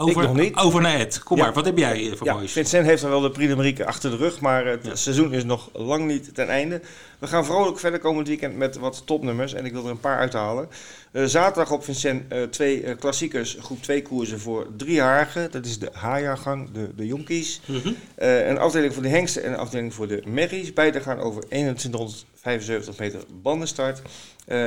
[0.01, 0.57] Over, nog niet.
[0.57, 1.23] over naar Ed.
[1.23, 1.45] Kom Ja.
[1.45, 2.53] maar, wat heb jij eh, voor Ja, moois?
[2.53, 4.95] Vincent heeft er wel de Prix achter de rug, maar het Ja.
[4.95, 6.81] seizoen is nog lang niet ten einde.
[7.19, 10.19] We gaan vrolijk verder komend weekend met wat topnummers en ik wil er een paar
[10.19, 10.69] uithalen.
[11.13, 15.51] Eh, zaterdag op Vincent eh, twee klassiekers, groep 2 koersen voor driejarigen.
[15.51, 17.61] Dat is de H-jaargang, de, de jonkies.
[17.65, 17.93] Mhm.
[18.17, 20.73] Een afdeling voor de hengsten en een afdeling voor de merries.
[20.73, 24.03] Beide gaan over 2175 meter bandenstart.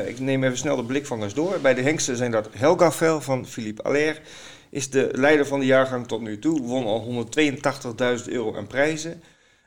[0.06, 1.60] Ik neem even snel de blikvangers door.
[1.62, 4.20] Bij de hengsten zijn dat Helga Vel van Philippe Allaire.
[4.72, 6.62] Is de leider van de jaargang tot nu toe.
[6.62, 7.28] Won al
[8.26, 9.22] 182.000 euro aan prijzen.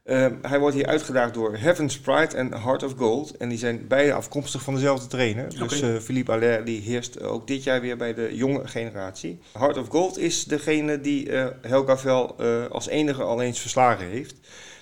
[0.04, 3.36] Eh, hij wordt hier uitgedaagd door Heaven's Pride en Heart of Gold.
[3.36, 5.58] En die zijn beide afkomstig van dezelfde trainer.
[5.58, 9.38] Dus eh, Philippe Allaire die heerst ook dit jaar weer bij de jonge generatie.
[9.58, 11.30] Heart of Gold is degene die
[11.62, 14.34] Helga Vel eh, als enige al eens verslagen heeft.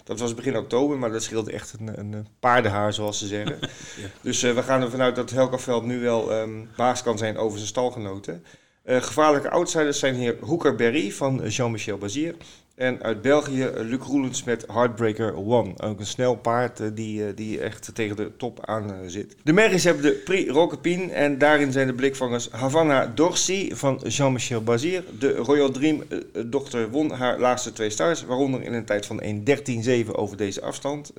[0.05, 3.59] Dat was begin oktober, maar dat scheelde echt een, een paardenhaar, zoals ze zeggen.
[4.01, 4.09] Ja.
[4.21, 7.57] Dus we gaan ervan uit dat Helga Veld nu wel ehm, baas kan zijn over
[7.59, 8.45] zijn stalgenoten.
[8.83, 12.35] Eh, gevaarlijke outsiders zijn hier Hooker Berry van Jean-Michel Bazier.
[12.75, 15.73] En uit België eh, Luc Roelens met Heartbreaker One.
[15.77, 19.37] Ook een snel paard eh, die, die echt tegen de top aan zit.
[19.43, 21.11] De merries hebben de Prix Roquepin.
[21.11, 25.05] En daarin zijn de blikvangers Havana Dorsi van Jean-Michel Bazier.
[25.19, 26.03] De Royal Dream
[26.47, 28.25] dochter won haar laatste twee stars.
[28.25, 31.13] Waaronder in een tijd van 1.13.7 over deze afstand.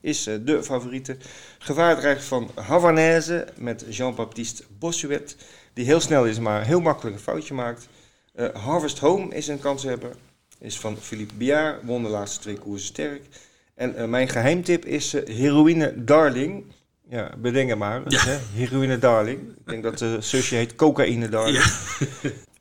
[0.00, 1.16] is de favoriete.
[1.58, 5.36] Gevaar dreigt van Havanaise met Jean-Baptiste Bossuet.
[5.72, 7.88] Die heel snel is, maar heel makkelijk een foutje maakt.
[8.34, 10.16] Eh, Harvest Home is een kanshebber.
[10.58, 11.82] Is van Philippe Biard.
[11.84, 13.22] Won de laatste twee koersen sterk.
[13.74, 16.64] En eh, mijn geheimtip is eh, Heroïne Darling.
[17.08, 18.02] Ja, bedenk het maar.
[18.04, 18.38] Hè?
[18.54, 19.40] Heroïne Darling.
[19.48, 21.64] Ik denk dat de zusje heet Cocaïne Darling.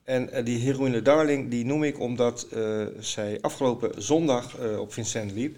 [0.04, 2.47] En die Heroïne Darling die noem ik omdat
[3.00, 5.56] zij afgelopen zondag op Vincent liep.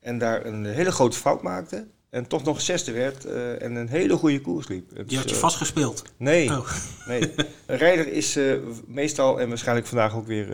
[0.00, 1.86] En daar een hele grote fout maakte.
[2.14, 4.96] En toch nog zesde werd eh, en een hele goede koers liep.
[4.96, 6.04] Het Die had je eh, vastgespeeld.
[6.16, 6.70] Nee, Oh.
[7.06, 7.20] nee.
[7.66, 8.54] Een rijder is eh,
[8.86, 10.48] meestal en waarschijnlijk vandaag ook weer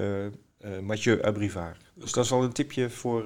[0.83, 1.77] Mathieu Abrivard.
[1.95, 3.25] Dus dat is wel een tipje voor,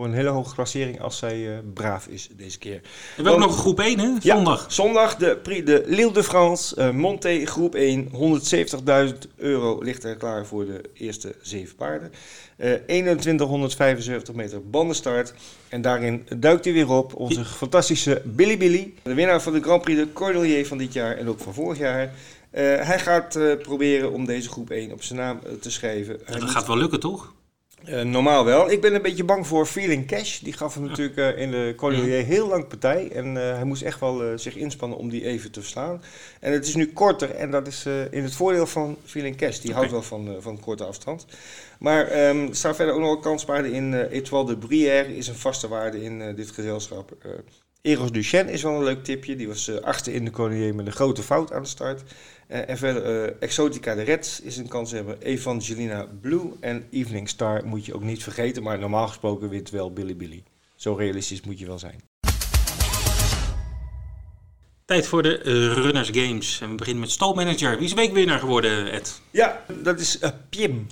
[0.00, 2.80] voor een hele hoge klassering als zij eh, braaf is deze keer.
[2.82, 4.06] We hebben ook nog een groep 1, hè?
[4.06, 4.66] Ja, Zondag.
[4.68, 8.08] zondag de Prix de Lille de France, eh Monté groep 1.
[9.12, 12.12] 170.000 euro ligt er klaar voor de eerste zeven paarden.
[12.56, 15.34] Eh 2175 meter bandenstart.
[15.68, 18.92] En daarin duikt hij weer op, onze fantastische Billy Billy.
[19.02, 21.78] De winnaar van de Grand Prix de Cordelier van dit jaar en ook van vorig
[21.78, 22.12] jaar.
[22.50, 26.20] Eh, hij gaat eh, proberen om deze groep 1 op zijn naam eh, te schrijven.
[26.26, 27.32] Dat gaat wel lukken, toch?
[27.90, 28.70] Eh, normaal wel.
[28.70, 30.38] Ik ben een beetje bang voor Feeling Cash.
[30.38, 33.10] Die gaf hem natuurlijk eh, in de Cordelier heel lang partij.
[33.10, 36.02] En eh, hij moest echt wel zich inspannen om die even te verslaan.
[36.40, 37.30] En het is nu korter.
[37.30, 39.58] En dat is in het voordeel van Feeling Cash.
[39.58, 41.26] Die houdt wel van, van korte afstand.
[41.78, 43.94] Maar ehm, er staan verder ook nog wel kanswaarden in.
[43.94, 47.12] eh Etoile de Brière is een vaste waarde in dit gezelschap.
[47.82, 49.36] Eros Duchenne is wel een leuk tipje.
[49.36, 52.02] Die was eh achter in de Cordelier met een grote fout aan de start.
[52.46, 55.22] Eh, en verder eh, Exotica de Reds is een kans hebben.
[55.22, 58.62] Evangelina Blue en Evening Star moet je ook niet vergeten.
[58.62, 60.42] Maar normaal gesproken wint wel Billy Billy.
[60.76, 62.00] Zo realistisch moet je wel zijn.
[64.84, 65.34] Tijd voor de
[65.72, 66.60] Runners Games.
[66.60, 67.76] En we beginnen met stalmanager.
[67.76, 69.20] Wie is weekwinnaar geworden, Ed?
[69.30, 70.86] Ja, dat is Pim.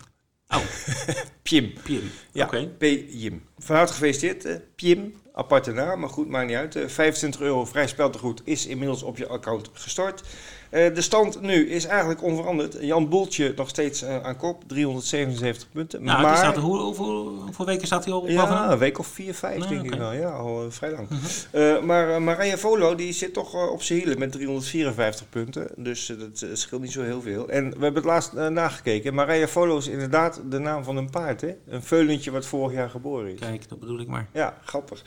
[0.48, 0.62] Oh,
[1.42, 1.72] Pim.
[1.83, 2.11] Pim.
[2.33, 2.66] Ja, Oké.
[2.79, 2.83] P.
[3.09, 3.42] Jim.
[3.59, 5.14] Van harte gefeliciteerd, Pim.
[5.38, 6.77] Aparte naam, maar goed, maakt niet uit.
[6.77, 10.22] Eh, 25 euro vrij speltegoed is inmiddels op je account gestort.
[10.70, 12.76] Eh, de stand nu is eigenlijk onveranderd.
[12.81, 16.02] Jan Boeltje nog steeds eh, aan kop, 377 punten.
[16.02, 16.37] Nou, maar...
[16.37, 18.66] staat, hoe, hoeveel, hoeveel weken staat hij al bovenaan?
[18.66, 20.12] Ja, een week of vier, vijf Nou, denk ik wel.
[20.12, 21.09] Ja, al eh, vrij lang.
[21.50, 25.68] Eh, maar Marija Volo die zit toch op zijn hielen met 354 punten.
[25.76, 27.48] Dus dat scheelt niet zo heel veel.
[27.48, 29.14] En we hebben het laatst nagekeken.
[29.14, 31.40] Marija Volo is inderdaad de naam van een paard.
[31.40, 31.54] Hè?
[31.68, 33.38] Een veulentje wat vorig jaar geboren is.
[33.38, 34.28] Kijk, dat bedoel ik maar.
[34.33, 35.02] Ja, grappig.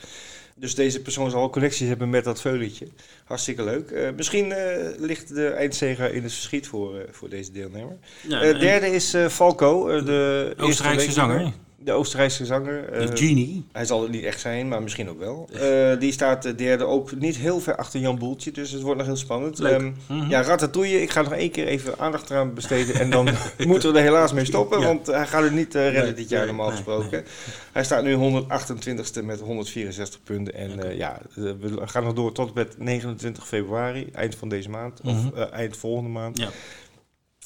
[0.56, 2.86] Dus deze persoon zal connecties hebben met dat veulentje.
[3.24, 3.90] Hartstikke leuk.
[3.90, 4.56] Uh, misschien uh,
[4.98, 7.96] ligt de eindzeger in het verschiet voor, uh, voor deze deelnemer.
[8.28, 11.52] Ja, De derde is Falco, de Oostenrijkse zanger.
[11.84, 12.92] De Oostenrijkse zanger.
[12.92, 13.64] De genie.
[13.72, 15.48] Hij zal het niet echt zijn, maar misschien ook wel.
[15.54, 19.06] Uh, die staat derde ook niet heel ver achter Jan Boeltje, dus het wordt nog
[19.06, 19.60] heel spannend.
[19.60, 20.30] Um, mm-hmm.
[20.30, 23.28] Ja, Ratatouille, ik ga nog één keer even aandacht eraan besteden en dan
[23.66, 24.86] moeten we er helaas mee stoppen, ja.
[24.86, 27.24] want hij gaat het niet uh, redden nee, dit jaar normaal nee, gesproken.
[27.72, 30.90] Hij staat nu 128ste met 164 punten en okay.
[30.90, 35.16] uh, ja, we gaan nog door tot met 29 februari, eind van deze maand, of
[35.34, 36.38] uh, eind volgende maand.
[36.38, 36.48] Ja.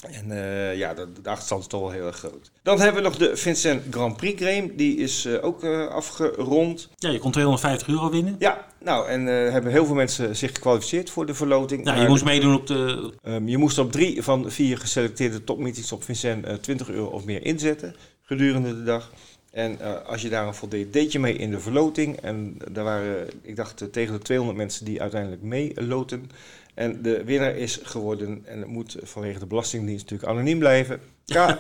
[0.03, 2.51] En uh, ja, de, de, achterstand is toch wel heel erg groot.
[2.63, 4.75] Dan hebben we nog de Vincent Grand Prix Game.
[4.75, 6.89] Die is uh, ook uh, afgerond.
[6.97, 8.37] Ja, je kon 250 euro winnen.
[8.39, 11.87] Ja, nou, en hebben heel veel mensen zich gekwalificeerd voor de verloting.
[11.87, 13.13] Ja, je moest meedoen op de...
[13.23, 17.25] Um, je moest op drie van de vier geselecteerde topmeetings op Vincent 20 euro of
[17.25, 19.13] meer inzetten gedurende de dag.
[19.51, 22.17] En als je daar een voldeed, deed je mee in de verloting.
[22.17, 26.31] En daar waren, ik dacht, tegen de 200 mensen die uiteindelijk meeloten.
[26.77, 31.59] En de winnaar is geworden, en het moet vanwege de Belastingdienst natuurlijk anoniem blijven, K.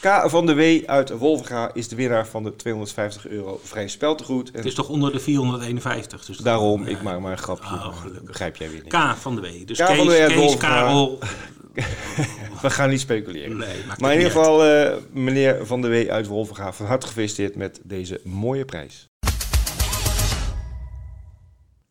[0.00, 4.50] K van de W uit Wolvenga is de winnaar van de 250 euro vrij speltegoed.
[4.50, 6.24] En Het is toch onder de 451.
[6.24, 7.74] Dus daarom, ik maak maar een grapje.
[7.74, 8.92] Oh, begrijp jij weer niet.
[8.92, 9.66] K van de W.
[9.66, 10.56] Dus K Kees, van de W Kees.
[10.56, 11.18] Karel.
[12.62, 13.56] We gaan niet speculeren.
[13.56, 17.56] Nee, maar in ieder geval, eh, meneer Van der Wee uit Wolvenga, van harte gefeliciteerd
[17.56, 19.07] met deze mooie prijs.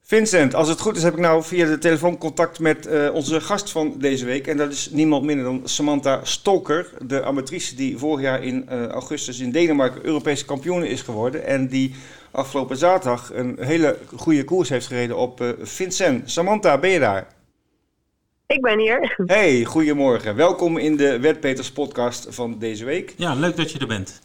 [0.07, 3.41] Vincent, als het goed is heb ik nou via de telefoon contact met eh, onze
[3.41, 4.47] gast van deze week.
[4.47, 8.87] En dat is niemand minder dan Samantha Stolker, de amatrice die vorig jaar in eh,
[8.87, 11.45] augustus in Denemarken Europese kampioen is geworden.
[11.45, 11.95] En die
[12.31, 16.31] afgelopen zaterdag een hele goede koers heeft gereden op eh, Vincent.
[16.31, 17.27] Samantha, ben je daar?
[18.45, 19.15] Ik ben hier.
[19.25, 20.35] Hey, goedemorgen.
[20.35, 23.13] Welkom in de Wetpeters podcast van deze week.
[23.17, 24.21] Ja, leuk dat je er bent.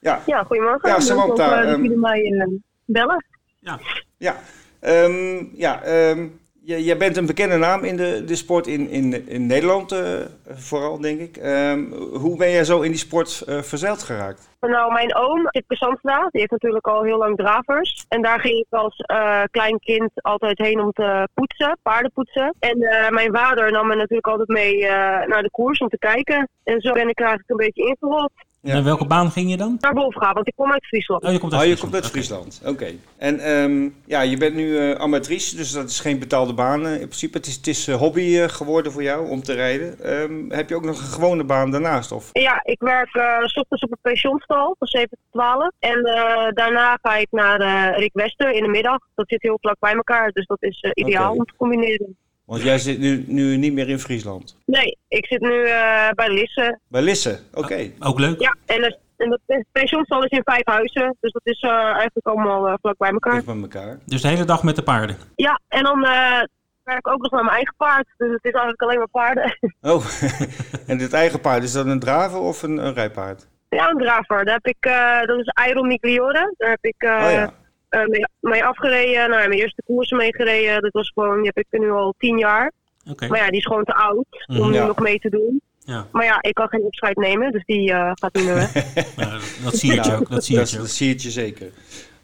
[0.00, 0.88] Ja, Ja, goedemorgen.
[0.88, 2.48] Ja, Samantha, eh, dat ehm, jullie mij
[2.84, 3.24] bellen.
[3.60, 3.80] Ja,
[4.16, 4.40] ja.
[4.80, 6.28] Ehm, ja ehm,
[6.76, 11.00] jij bent een bekende naam in de, de sport in, in, in Nederland eh, vooral,
[11.00, 11.36] denk ik.
[11.36, 14.48] Ehm, hoe ben jij zo in die sport eh, verzeild geraakt?
[14.60, 16.32] Nou, mijn oom in Zandvoort.
[16.32, 18.04] Die heeft natuurlijk al heel lang dravers.
[18.08, 22.54] En daar ging ik als eh, klein kind altijd heen om te poetsen, paarden poetsen.
[22.58, 22.78] En
[23.10, 24.80] mijn vader nam me natuurlijk altijd mee
[25.26, 26.48] naar de koers om te kijken.
[26.64, 28.32] En zo ben ik eigenlijk een beetje ingerold.
[28.60, 28.74] Ja.
[28.74, 29.76] En welke baan ging je dan?
[29.80, 31.24] Naar Wolfga, want ik kom uit Friesland.
[31.24, 32.42] Oh, je komt uit Oh, je Friesland.
[32.42, 32.84] komt uit Oké.
[32.84, 33.04] Friesland.
[33.16, 36.92] En ehm, ja, je bent nu eh, amatrice, dus dat is geen betaalde baan eh,
[36.92, 37.36] in principe.
[37.38, 40.00] Het is, het is eh, hobby eh, geworden voor jou om te rijden.
[40.00, 42.12] Ehm, heb je ook nog een gewone baan daarnaast?
[42.12, 42.30] Of?
[42.32, 45.70] Ja, ik werk eh, s ochtends op een pensionstal van 7 tot 12.
[45.78, 48.98] En eh, daarna ga ik naar eh Rick Wester in de middag.
[49.14, 52.16] Dat zit heel vlak bij elkaar, dus dat is eh, ideaal om te combineren.
[52.48, 54.56] Want jij zit nu, nu niet meer in Friesland.
[54.66, 56.78] Nee, ik zit nu eh, bij Lisse.
[56.88, 57.90] Bij Lisse, oké.
[57.98, 58.40] Ook leuk?
[58.40, 59.40] Ja, en, het- en dat
[59.72, 61.16] pensionstal is in vijf huizen.
[61.20, 63.32] Dus dat is eh, eigenlijk allemaal eh, vlak bij elkaar.
[63.32, 63.98] Dicht bij elkaar.
[64.04, 65.16] Dus de hele dag met de paarden.
[65.36, 66.40] Ja, en dan eh,
[66.82, 68.06] werk ik ook nog met mijn eigen paard.
[68.16, 69.58] Dus het is eigenlijk alleen maar paarden.
[69.80, 70.04] Oh,
[70.90, 73.46] en dit eigen paard, is dat een draver of een, een rijpaard?
[73.68, 74.44] ja, een draver.
[74.44, 76.54] Daar heb ik, eh, dat is Iron Migliore.
[76.56, 77.52] Daar heb ik eh, oh ja.
[77.88, 79.30] Eh, mee, mee afgereden.
[79.30, 80.82] Nou, mijn eerste koersen mee gereden.
[80.82, 82.72] Dat was gewoon, die heb ik nu al tien jaar.
[83.10, 83.26] Oké.
[83.28, 84.70] Maar ja, die is gewoon te oud om Mhm.
[84.70, 85.60] nu nog mee te doen.
[85.78, 88.72] Ja, Maar ja, ik kan geen opscheid nemen, dus die eh, gaat niet meer weg.
[89.16, 90.30] nou, dat- zie je Nou, ook.
[90.30, 90.80] Dat zie je dat, ook.
[90.80, 91.70] dat zie je zeker.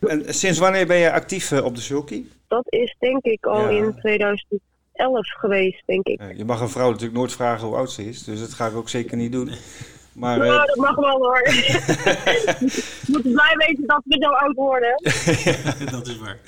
[0.00, 2.24] En sinds wanneer ben je actief eh, op de sulky?
[2.48, 3.85] Dat is denk ik al Ja.
[3.85, 6.20] in 2011 geweest, denk ik.
[6.37, 8.74] Je mag een vrouw natuurlijk nooit vragen hoe oud ze is, dus dat ga ik
[8.77, 9.50] ook zeker niet doen.
[10.14, 11.40] Maar eh, dat mag wel hoor.
[11.48, 15.00] Je moet blij weten dat we zo oud worden.
[15.96, 16.38] dat is waar.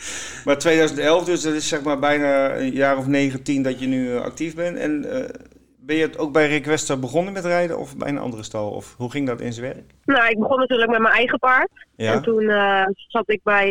[0.44, 4.14] Maar 2011, dus dat is zeg maar bijna een jaar of 19 dat je nu
[4.14, 4.76] eh, actief bent.
[4.76, 5.29] En eh,
[5.76, 8.70] ben je ook bij Wester begonnen met rijden of bij een andere stal?
[8.70, 9.90] Of hoe ging dat in zijn werk?
[10.05, 11.70] Nou, ik begon natuurlijk met mijn eigen paard.
[11.96, 12.50] Ja, En toen
[13.09, 13.68] zat ik bij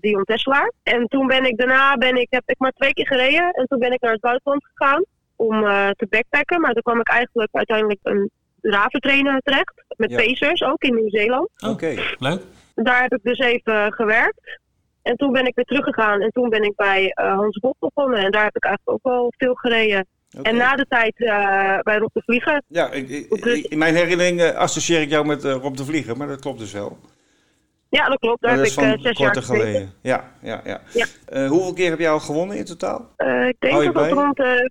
[0.00, 0.72] Dion Tesselaar.
[0.82, 3.50] En toen ben ik daarna, ben ik, heb ik maar twee keer gereden.
[3.50, 5.04] En toen ben ik naar het buitenland gegaan
[5.36, 5.60] om
[5.96, 6.60] te backpacken.
[6.60, 8.30] Maar toen kwam ik eigenlijk uiteindelijk een
[8.70, 9.72] raventrainer terecht.
[9.96, 10.16] Met Ja.
[10.16, 11.48] pacers, ook in Nieuw-Zeeland.
[11.66, 11.94] oké.
[12.18, 12.40] Leuk.
[12.74, 14.58] Daar heb ik dus even gewerkt.
[15.02, 16.20] En toen ben ik weer teruggegaan.
[16.20, 18.18] En toen ben ik bij eh, Hans Bot begonnen.
[18.18, 20.06] En daar heb ik eigenlijk ook wel veel gereden.
[20.38, 20.48] oké.
[20.48, 22.64] En na de tijd eh, bij Rob de Vliegen.
[22.68, 23.08] Ja, ik,
[23.68, 26.72] in mijn herinnering eh, associeer ik jou met Rob de Vlieger, maar dat klopt dus
[26.72, 26.98] wel.
[27.88, 28.42] Ja, dat klopt.
[28.42, 29.56] Daar Maar heb dat is ik van zes jaar gezeten.
[29.56, 29.92] geleden.
[30.02, 30.80] Ja, ja, ja.
[30.92, 31.06] Ja.
[31.28, 33.12] Eh, hoeveel keer heb jij al gewonnen in totaal?
[33.16, 34.70] Eh, ik denk dat dat rond de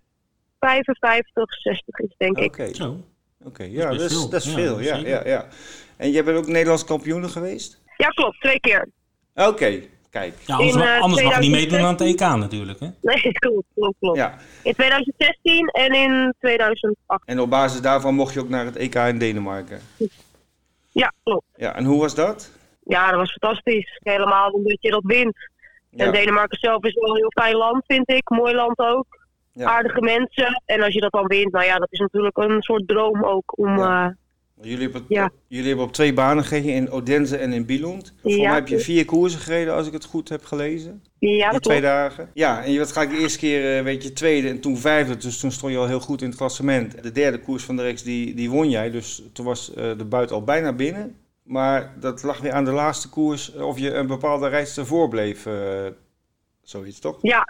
[0.59, 2.45] 55, 60 is, denk ik.
[2.45, 2.97] Oké, Zo.
[3.45, 3.63] Oké.
[3.63, 4.29] ja, dat is, veel.
[4.29, 4.79] dat is Ja, veel.
[4.79, 5.47] Ja, ja, ja.
[5.97, 7.81] En jij bent ook Nederlands kampioen geweest?
[7.97, 8.41] Ja, klopt.
[8.41, 8.89] Twee keer.
[9.35, 10.33] Oké, kijk.
[10.45, 12.27] Ja, anders, In, eh, anders mag je niet meedoen aan het 2016.
[12.27, 12.79] EK natuurlijk.
[12.79, 12.87] Hè?
[13.01, 14.17] Nee, klopt, klopt, klopt.
[14.17, 14.37] Ja.
[14.63, 17.23] In 2016 en in 2008.
[17.25, 19.79] En op basis daarvan mocht je ook naar het EK in Denemarken.
[20.91, 21.45] Ja, klopt.
[21.55, 22.51] Ja, en hoe was dat?
[22.83, 23.99] Ja, dat was fantastisch.
[24.03, 25.37] Helemaal omdat je dat wint.
[25.89, 26.05] Ja.
[26.05, 28.29] En Denemarken zelf is wel een heel fijn land, vind ik.
[28.29, 29.24] Mooi land ook.
[29.55, 29.65] Ja.
[29.65, 30.61] Aardige mensen.
[30.65, 33.57] En als je dat dan wint, nou ja, dat is natuurlijk een soort droom ook.
[33.59, 34.05] Om, Ja.
[34.05, 34.11] eh,
[34.61, 35.29] Jullie hebben, Ja.
[35.47, 38.13] jullie hebben op twee banen gereden, in Odense en in Billund.
[38.21, 41.03] Voor mij heb je vier koersen gereden, als ik het goed heb gelezen.
[41.19, 42.29] ja, dat twee dagen.
[42.33, 45.17] Ja, en je werd gelijk de eerste keer, eh, weet je, tweede en toen vijfde.
[45.17, 47.03] Dus toen stond je al heel goed in het klassement.
[47.03, 48.91] De derde koers van de reeks, die, die won jij.
[48.91, 51.15] Dus toen was eh, de buit al bijna binnen.
[51.43, 55.45] Maar dat lag weer aan de laatste koers, of je een bepaalde reis voorbleef.
[55.45, 55.85] eh
[56.61, 57.17] zoiets, toch?
[57.21, 57.47] Ja,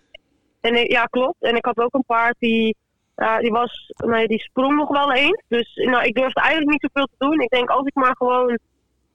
[0.65, 1.41] en, ja, klopt.
[1.43, 2.75] En ik had ook een paard die,
[3.15, 5.43] ja, die, was, nee, die sprong nog wel eens.
[5.47, 7.41] Dus nou, ik durfde eigenlijk niet zoveel te doen.
[7.41, 8.58] Ik denk, als ik maar gewoon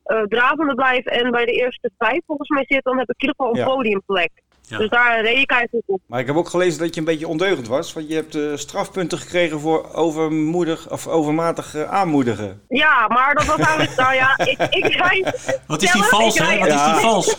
[0.05, 3.29] eh dravende blijf en bij de eerste vijf volgens mij zit, dan heb ik in
[3.29, 3.75] ieder geval een Ja.
[3.75, 4.31] podiumplek.
[4.63, 4.79] Ja.
[4.79, 6.01] Dus daar reed ik eigenlijk op.
[6.07, 7.93] Maar ik heb ook gelezen dat je een beetje ondeugend was.
[7.93, 12.63] Want je hebt eh, strafpunten gekregen voor overmoedig of overmatig eh, aanmoedigen.
[12.69, 15.59] Ja, maar dat was eigenlijk, nou ja, ik, ik rijd...
[15.67, 16.59] Wat is die vals, hè?
[16.59, 17.37] Wat is die vals?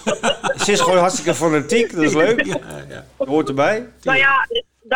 [0.65, 2.45] Ze is gewoon hartstikke fanatiek, dat is leuk.
[2.45, 3.05] Ja, ja.
[3.17, 3.87] Hoort erbij.
[4.01, 4.47] Nou ja,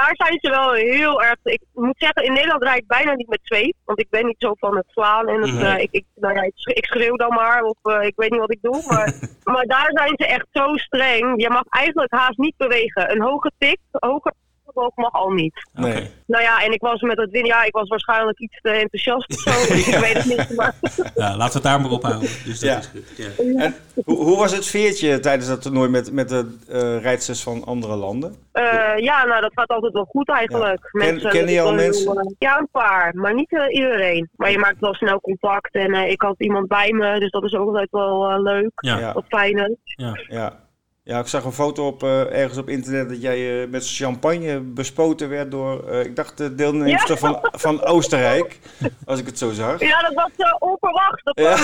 [0.01, 1.35] daar zijn ze wel heel erg.
[1.43, 3.75] Ik moet zeggen, in Nederland rijd ik bijna niet met zweep.
[3.85, 5.27] Want ik ben niet zo van het slaan.
[5.27, 5.75] En het, Nee.
[5.75, 7.63] eh, ik, ik, nou ja, ik schreeuw dan maar.
[7.63, 8.83] Of eh, ik weet niet wat ik doe.
[8.87, 9.13] Maar,
[9.53, 11.41] maar daar zijn ze echt zo streng.
[11.41, 13.11] Je mag eigenlijk haast niet bewegen.
[13.11, 14.33] Een hoge tik, hoger
[14.75, 15.69] boog mag al niet.
[15.73, 16.09] Nee.
[16.27, 17.51] Nou ja, en ik was met het winnen.
[17.51, 19.73] Ja, ik was waarschijnlijk iets te enthousiast of zo.
[19.91, 20.55] Ik weet het niet.
[20.55, 20.73] Maar
[21.15, 22.29] Ja, laten we het daar maar op houden.
[22.45, 22.77] Dus dat Ja.
[22.77, 23.17] is goed.
[23.17, 23.63] Ja.
[23.63, 27.63] En hoe, hoe was het sfeertje tijdens dat toernooi met, met de eh rijdsters van
[27.65, 28.35] andere landen?
[28.51, 28.63] eh,
[28.97, 30.89] ja, nou dat gaat altijd wel goed eigenlijk.
[30.91, 30.99] Ja.
[31.05, 32.35] Ken- kennen je al eh, mensen?
[32.39, 33.15] Ja, een paar.
[33.15, 34.29] Maar niet eh, iedereen.
[34.35, 35.73] Maar je maakt wel snel contact.
[35.75, 37.19] En eh, ik had iemand bij me.
[37.19, 38.71] Dus dat is ook altijd wel eh, leuk.
[38.75, 39.13] Ja.
[39.13, 39.75] Wat fijner.
[39.83, 40.19] Ja.
[40.27, 40.63] Ja.
[41.07, 44.59] Ja, ik zag een foto op, eh, ergens op internet dat jij eh, met champagne
[44.59, 47.17] bespoten werd door, eh, ik dacht, de deelnemster Ja.
[47.17, 48.59] van, van Oostenrijk,
[49.05, 49.79] als ik het zo zag.
[49.79, 51.21] Ja, dat was onverwacht.
[51.23, 51.57] Dat Ja.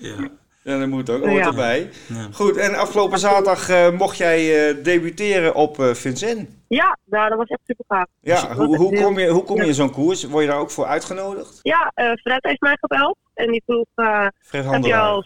[0.00, 0.28] Ja.
[0.62, 1.46] Ja, dat moet ook, hoort Ja.
[1.46, 1.90] erbij.
[2.06, 2.28] Ja.
[2.32, 6.46] Goed, en afgelopen zaterdag eh, mocht jij eh, debuteren op eh Vincennes.
[6.68, 8.06] ja, nou, dat was echt super gaaf.
[8.20, 9.68] Ja, hoe, hoe kom je, hoe kom je ja.
[9.68, 10.24] in zo'n koers?
[10.24, 11.58] Word je daar ook voor uitgenodigd?
[11.62, 13.16] Ja, eh, Fred heeft mij gebeld.
[13.34, 15.22] En die vroeg, eh, Fred heb je al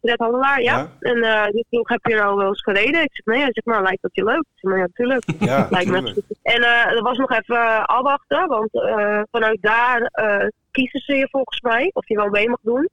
[0.00, 0.56] ja.
[0.58, 0.90] Ja.
[1.00, 3.02] En eh, die vroeg, heb je er al wel eens gereden?
[3.02, 3.42] Ik zeg, nee.
[3.42, 4.38] Hij zegt, nou, lijkt dat je leuk?
[4.38, 5.24] Ik zeg, nou ja, natuurlijk.
[5.50, 6.26] Ja, Lijkt me tuurlijk.
[6.42, 11.14] En eh er was nog even eh, afwachten, want eh, vanuit daar eh, kiezen ze
[11.14, 12.88] je volgens mij of je wel mee mag doen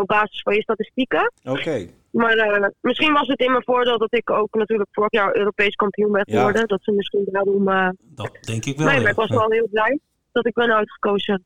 [0.00, 1.32] op basis van je statistieken.
[1.44, 1.86] Oké.
[2.10, 5.74] Maar eh, misschien was het in mijn voordeel dat ik ook natuurlijk vorig jaar Europees
[5.74, 6.36] kampioen ben Ja.
[6.36, 6.68] geworden.
[6.68, 7.64] Dat ze misschien daarom.
[8.00, 8.86] Dat denk ik wel.
[8.86, 9.98] nee, maar ik was wel heel blij
[10.32, 11.44] dat ik ben uitgekozen.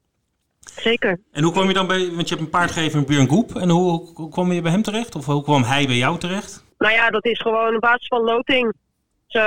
[0.65, 1.21] Zeker.
[1.33, 3.57] En hoe kwam je dan bij, want je hebt een paardgever Björn Goep.
[3.57, 5.15] En hoe, hoe kwam je bij hem terecht?
[5.15, 6.65] Of hoe kwam hij bij jou terecht?
[6.79, 8.75] Nou ja, dat is gewoon op basis van loting.
[9.35, 9.43] Dus,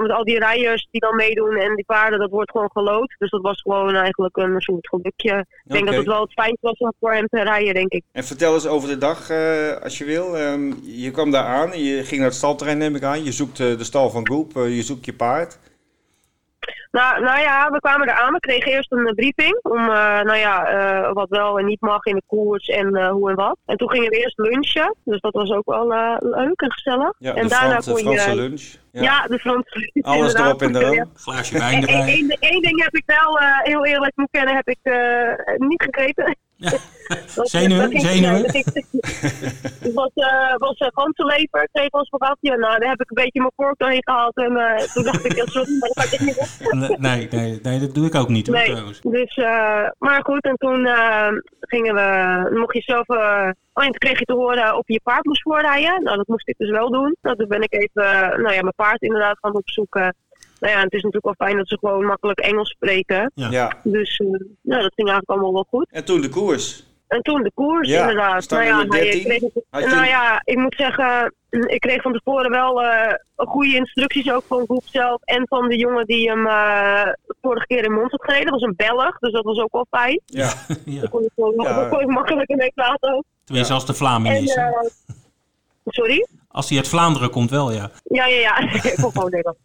[0.00, 3.14] met al die rijders die dan meedoen en die paarden, dat wordt gewoon geloot.
[3.18, 5.46] Dus dat was gewoon eigenlijk een soort gelukje.
[5.64, 8.02] Ik denk dat het wel het fijnste was om voor hem te rijden, denk ik.
[8.12, 10.36] En vertel eens over de dag, eh, als je wil.
[10.36, 13.24] Ehm, je kwam daar aan, je ging naar het stalterrein, neem ik aan.
[13.24, 15.58] Je zoekt eh, de stal van Goep, eh, je zoekt je paard.
[16.94, 18.32] Nou, nou ja, we kwamen eraan.
[18.32, 21.80] We kregen eerst een eh, briefing om eh, nou ja, eh, wat wel en niet
[21.80, 23.56] mag in de koers en eh, hoe en wat.
[23.66, 24.94] En toen gingen we eerst lunchen.
[25.04, 27.12] Dus dat was ook wel eh, leuk en gezellig.
[27.18, 28.36] Ja, en de, daarna Frans, de kon Franse je...
[28.36, 28.62] lunch.
[28.92, 29.02] Ja.
[29.02, 30.06] Ja, de Franse lunch.
[30.06, 30.60] Alles inderdaad.
[30.60, 31.10] erop en eraan.
[31.14, 32.18] Glaasje wijn erbij.
[32.18, 35.82] Eén één ding heb ik wel, eh, heel eerlijk moet kennen, heb ik eh, niet
[35.90, 36.36] gegeten.
[37.34, 37.90] Dat- Zenuwen?
[37.90, 38.42] dat Zenuwen?
[38.42, 42.36] dat Het was, eh was uh, ganzenlever, kreeg ons bagage.
[42.42, 44.36] Nou, daar heb ik een beetje mijn vork doorheen gehaald.
[44.36, 46.80] En eh, toen dacht ik, ja, sorry, maar dat ga ik niet doen.
[46.88, 49.00] Nee, nee, nee, dat doe ik ook niet hoor, Nee, trouwens.
[49.00, 51.28] dus, eh, maar goed, en toen eh,
[51.60, 54.92] gingen we, mocht je zelf, eh, oh, en toen kreeg je te horen of je
[54.92, 56.02] je paard moest voorrijden.
[56.02, 57.16] Nou, dat moest ik dus wel doen.
[57.22, 58.02] Nou, toen ben ik even,
[58.42, 60.14] nou ja, mijn paard inderdaad gaan opzoeken.
[60.60, 63.32] Nou ja, en het is natuurlijk wel fijn dat ze gewoon makkelijk Engels spreken.
[63.34, 63.50] Ja.
[63.50, 63.72] Ja.
[63.82, 64.26] Dus, eh,
[64.60, 65.86] nou, dat ging eigenlijk allemaal wel goed.
[65.90, 66.92] En toen de koers.
[67.14, 68.48] En toen de koers, Ja, inderdaad.
[68.50, 69.22] Nou ja, nummer hij 13.
[69.24, 69.62] kreeg, je-
[69.94, 74.64] nou ja, ik moet zeggen, ik kreeg van tevoren wel eh, goede instructies ook van
[74.64, 78.44] Groep zelf en van de jongen die hem eh, vorige keer in Mons had gereden.
[78.52, 80.20] Dat was een Belg, dus dat was ook wel fijn.
[80.26, 80.52] Ja.
[80.84, 81.00] Ja.
[81.00, 81.88] Daar kon ik, wel, Ja.
[81.90, 83.24] kon ik makkelijk mee praten ook.
[83.44, 84.54] Tenminste, als de Vlaming is.
[84.54, 84.68] eh,
[85.86, 86.26] sorry?
[86.48, 87.90] Als hij uit Vlaanderen komt wel, ja.
[88.04, 88.58] Ja, ja, ja.
[88.90, 89.60] ik kon gewoon Nederlands.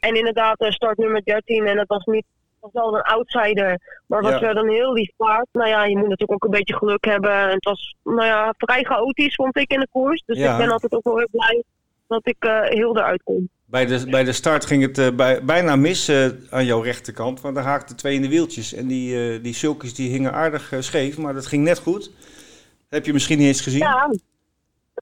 [0.00, 2.24] en inderdaad, start nummer 13 en dat was niet
[2.72, 4.40] was wel een outsider, maar was Ja.
[4.40, 5.46] wel een heel lief paard.
[5.52, 7.32] Nou ja, je moet natuurlijk ook een beetje geluk hebben.
[7.32, 10.22] En het was nou ja, vrij chaotisch, vond ik in de koers.
[10.26, 10.52] Dus Ja.
[10.52, 11.62] ik ben altijd ook wel heel blij
[12.08, 13.48] dat ik eh, heel eruit kom.
[13.64, 17.40] Bij de, bij de start ging het eh, bij, bijna mis eh, aan jouw rechterkant,
[17.40, 18.74] want daar haakten twee in de wieltjes.
[18.74, 22.10] En die, die sulkjes die hingen aardig scheef, maar dat ging net goed.
[22.88, 23.80] Heb je misschien niet eens gezien?
[23.80, 24.10] Ja,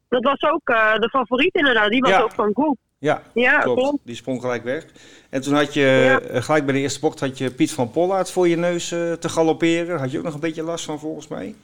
[0.08, 0.66] dat was ook
[1.00, 1.90] de favoriet inderdaad.
[1.90, 2.20] Die was Ja.
[2.22, 2.78] ook van Groep.
[2.98, 3.80] Ja, Ja, klopt.
[3.80, 3.98] klopt.
[4.04, 4.86] Die sprong gelijk weg.
[5.30, 6.20] En toen had je, Ja.
[6.20, 9.12] eh, gelijk bij de eerste bocht, had je Piet van Pollaert voor je neus eh,
[9.12, 9.98] te galopperen.
[9.98, 11.54] Had je ook nog een beetje last van volgens mij.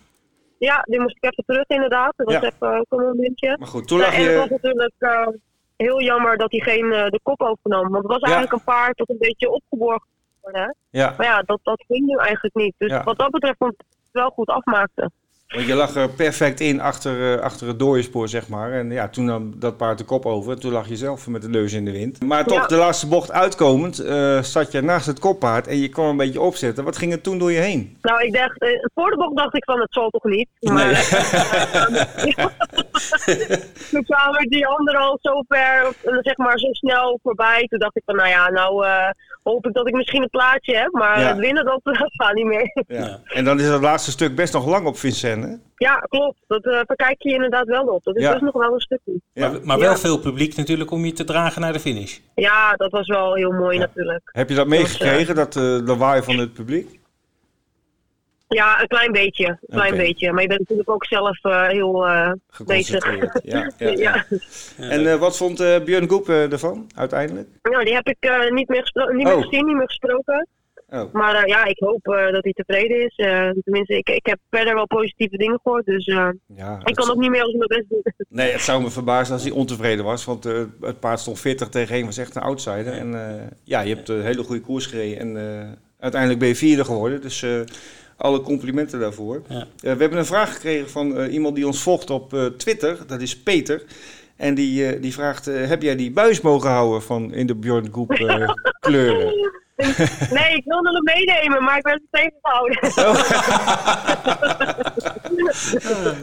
[0.58, 2.12] Ja, die moest ik even terug inderdaad.
[2.16, 2.42] Dat was Ja.
[2.42, 3.56] even ook een momentje.
[3.58, 4.50] Maar goed, toen lag en het was je...
[4.50, 5.26] natuurlijk eh,
[5.76, 7.82] heel jammer dat hij geen eh, de kop overnam.
[7.90, 10.08] Want het was eigenlijk een paard dat een beetje opgeborgen.
[10.90, 12.74] Ja, Maar ja, dat, dat ging nu eigenlijk niet.
[12.78, 13.02] Dus Ja.
[13.02, 15.10] wat dat betreft vond ik het wel goed afmaakte.
[15.54, 18.72] Want je lag er perfect in achter, eh, achter het dooiespoor, zeg maar.
[18.72, 20.52] En ja, toen nam dat paard de kop over.
[20.52, 22.22] En toen lag je zelf met de neus in de wind.
[22.24, 22.66] Maar toch, Ja.
[22.66, 26.40] de laatste bocht uitkomend, eh, zat je naast het koppaard en je kwam een beetje
[26.40, 26.84] opzetten.
[26.84, 27.96] Wat ging er toen door je heen?
[28.02, 30.48] Nou, ik dacht, eh, voor de bocht dacht ik van het zal toch niet.
[30.60, 30.88] Maar
[33.90, 37.66] toen kwamen die anderen al zo ver, zeg maar zo snel voorbij.
[37.68, 38.86] Toen dacht ik van, nou ja, nou
[39.42, 40.92] hoop ik dat ik misschien een plaatje heb.
[40.92, 41.36] Maar Ja.
[41.36, 42.84] winnen, dat, dat gaat niet meer.
[42.88, 43.18] Ja.
[43.24, 44.96] En dan is het laatste stuk best nog lang op
[45.42, 45.54] Hè?
[45.76, 46.38] ja, klopt.
[46.46, 48.04] Dat eh verkijk je inderdaad wel op.
[48.04, 48.32] Dat is Ja.
[48.32, 49.20] dus nog wel een stukje.
[49.32, 49.48] Ja.
[49.50, 49.96] Maar, maar wel Ja.
[49.96, 52.18] veel publiek natuurlijk om je te dragen naar de finish.
[52.34, 54.30] Ja, dat was wel heel mooi natuurlijk.
[54.32, 56.98] Heb je dat meegekregen, dat eh lawaai van het publiek?
[58.48, 59.46] Ja, een klein beetje.
[59.46, 60.32] Een klein beetje.
[60.32, 62.32] Maar je bent natuurlijk ook zelf eh, heel eh,
[62.64, 63.04] bezig.
[63.04, 63.40] Geconcentreerd.
[63.52, 64.24] Ja, ja, ja.
[64.76, 64.88] ja.
[64.90, 67.48] En eh, wat vond eh, Björn Goep eh, ervan, uiteindelijk?
[67.62, 69.42] Nou, die heb ik eh, niet, meer, niet meer Oh.
[69.42, 70.48] gezien, niet meer gesproken.
[70.92, 73.16] Oh, Maar eh, ja, ik hoop eh, dat hij tevreden is.
[73.16, 75.84] Eh, tenminste, ik, ik heb verder wel positieve dingen gehoord.
[75.86, 76.78] Dus eh, ja.
[76.84, 78.02] ik kan zou- ook niet meer als mijn best doen.
[78.28, 80.24] Nee, het zou me verbazen als hij ontevreden was.
[80.24, 82.92] Want eh, het paard stond 40 tegen 1, was echt een outsider.
[82.92, 85.18] En eh, ja, je hebt een hele goede koers gereden.
[85.18, 85.68] En eh,
[85.98, 87.20] uiteindelijk ben je vierde geworden.
[87.20, 87.60] Dus eh,
[88.16, 89.42] alle complimenten daarvoor.
[89.48, 89.60] Ja.
[89.60, 92.98] Eh, we hebben een vraag gekregen van eh, iemand die ons volgt op eh, Twitter.
[93.06, 93.82] Dat is Peter.
[94.36, 97.54] En die, eh, die vraagt, eh, heb jij die buis mogen houden van in de
[97.54, 98.48] Björn Goep eh,
[98.80, 99.32] kleuren?
[100.38, 102.78] Nee, ik wilde hem meenemen, maar ik werd het tegengehouden.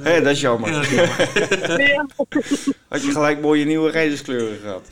[0.11, 0.69] Hé, dat is jammer.
[0.69, 1.81] Ja, dat is jammer.
[1.87, 2.05] ja.
[2.89, 4.89] Had je gelijk mooie nieuwe rijderskleuren gehad.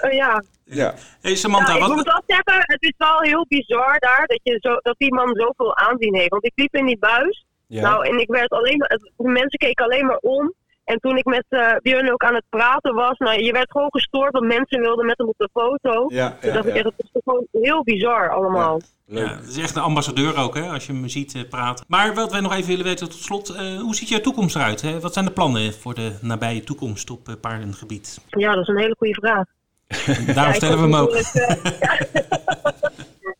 [0.00, 0.42] Eh, ja.
[0.64, 1.94] Ja, Hey Samantha, Ja, ik wat...
[1.94, 5.34] moet wel zeggen, het is wel heel bizar daar dat, je zo, dat die man
[5.36, 6.30] zoveel aanzien heeft.
[6.30, 7.44] Want ik liep in die buis.
[7.66, 7.82] ja.
[7.82, 10.54] Nou, en ik werd alleen maar, mensen keken alleen maar om.
[10.84, 13.90] En toen ik met eh Björn ook aan het praten was, nou, je werd gewoon
[13.90, 16.04] gestoord, want mensen wilden met hem op de foto.
[16.08, 16.82] ja, ja, dacht ik ja.
[16.82, 18.80] het is gewoon heel bizar allemaal.
[19.06, 19.26] Leuk.
[19.26, 21.84] Ja, het is echt een ambassadeur ook, hè, als je hem ziet eh, praten.
[21.88, 24.80] Maar wat wij nog even willen weten tot slot, eh, hoe ziet jouw toekomst eruit?
[24.80, 25.00] Hè?
[25.00, 28.20] Wat zijn de plannen voor de nabije toekomst op eh, paardengebied?
[28.28, 29.44] Ja, dat is een hele goede vraag.
[30.34, 31.12] Daarom stellen we hem ook.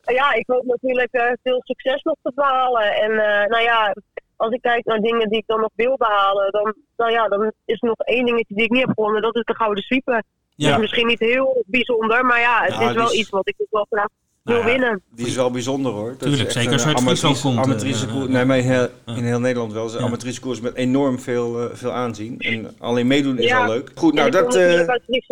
[0.20, 2.94] ja, ik hoop natuurlijk eh, veel succes nog te behalen.
[2.94, 3.94] En eh, nou ja,
[4.44, 7.52] als ik kijk naar dingen die ik dan nog wil behalen, dan, nou ja, dan
[7.64, 9.22] is er nog één dingetje die ik niet heb gewonnen.
[9.22, 10.14] Dat is de Gouden Sweeper.
[10.14, 10.24] Dat
[10.66, 13.54] Ja, is misschien niet heel bijzonder, maar ja, het is wel is- iets wat ik
[13.56, 14.06] dus wel graag
[14.42, 15.02] wil Nou ja, winnen.
[15.10, 16.08] Die is wel bijzonder hoor.
[16.08, 19.14] Dat Tuurlijk, zeker als je uit Friesland komt, eh, nee, maar in heel, ja.
[19.16, 19.86] in heel Nederland wel.
[19.92, 20.04] Een Ja.
[20.04, 22.38] amateurskoers met enorm veel, eh, veel aanzien.
[22.38, 23.60] En alleen meedoen is Ja.
[23.64, 23.90] al leuk.
[23.94, 24.54] Goed, nou dat...
[24.54, 24.86] eh.
[25.06, 25.26] Dus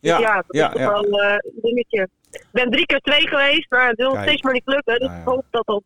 [0.00, 0.90] ja, ja, dat ja, is toch ja.
[0.92, 2.08] wel eh, een dingetje.
[2.30, 4.26] Ik ben drie keer twee geweest, maar het wil Kijk.
[4.26, 4.98] steeds maar niet lukken.
[4.98, 5.20] Dus Nou ja.
[5.20, 5.82] ik hoop dat dat...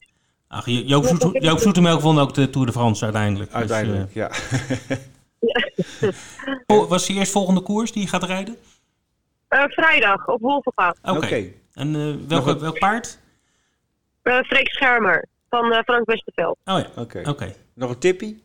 [0.53, 3.51] Ach, Jo- Joop, Joop Zoetemelk won ook de Tour de France uiteindelijk.
[3.51, 4.31] Dus, uiteindelijk, ja.
[6.01, 6.09] eh,
[6.67, 8.57] oh, was de eerst volgende koers die je gaat rijden?
[9.49, 10.95] Eh, vrijdag op Wolvenga.
[11.03, 11.45] Oké.
[11.73, 13.19] En eh, welke, welk paard?
[14.23, 16.57] Eh Freek Schermer van eh, Frank Westerveld.
[16.65, 17.23] Oh ja, Oké.
[17.29, 17.55] oké.
[17.75, 18.43] Nog een tippie?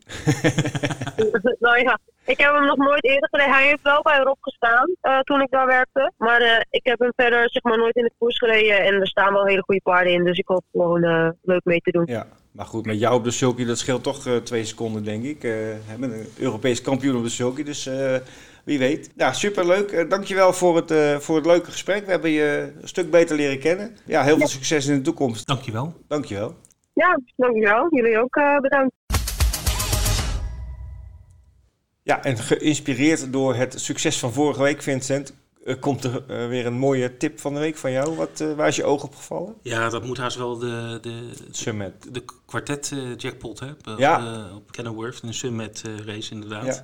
[1.65, 3.53] nou ja, ik heb hem nog nooit eerder gereden.
[3.53, 6.11] Hij heeft wel bij Rob gestaan eh, toen ik daar werkte.
[6.17, 8.83] Maar eh, ik heb hem verder zeg maar nooit in de koers gereden.
[8.83, 10.23] En er staan wel hele goede paarden in.
[10.23, 10.99] Dus ik hoop gewoon
[11.41, 12.03] leuk mee te doen.
[12.05, 12.27] Ja.
[12.55, 15.43] Maar goed, met jou op de sulky, dat scheelt toch eh, twee seconden, denk ik.
[15.43, 15.51] Eh
[15.97, 18.15] met een Europees kampioen op de sulky, dus eh,
[18.63, 19.11] wie weet.
[19.15, 19.91] Ja, superleuk.
[19.91, 22.05] Eh dankjewel voor het, eh, voor het leuke gesprek.
[22.05, 23.97] We hebben je een stuk beter leren kennen.
[24.05, 25.47] Ja, heel veel succes in de toekomst.
[25.47, 25.93] Dankjewel.
[26.07, 26.55] Dankjewel.
[26.95, 27.87] Ja, dankjewel.
[27.95, 28.93] Jullie ook eh, bedankt.
[32.03, 35.33] Ja, en geïnspireerd door het succes van vorige week, Vincent,
[35.63, 38.15] eh, komt er eh, weer een mooie tip van de week van jou.
[38.15, 39.55] Wat, eh, waar is je oog op gevallen?
[39.61, 42.13] Ja, dat moet haast wel de, de, Summit.
[42.13, 44.19] de kwartet eh, jackpot hè, op, Ja.
[44.49, 46.65] eh, op Kenilworth, een Summit eh, race inderdaad.
[46.65, 46.83] Ja.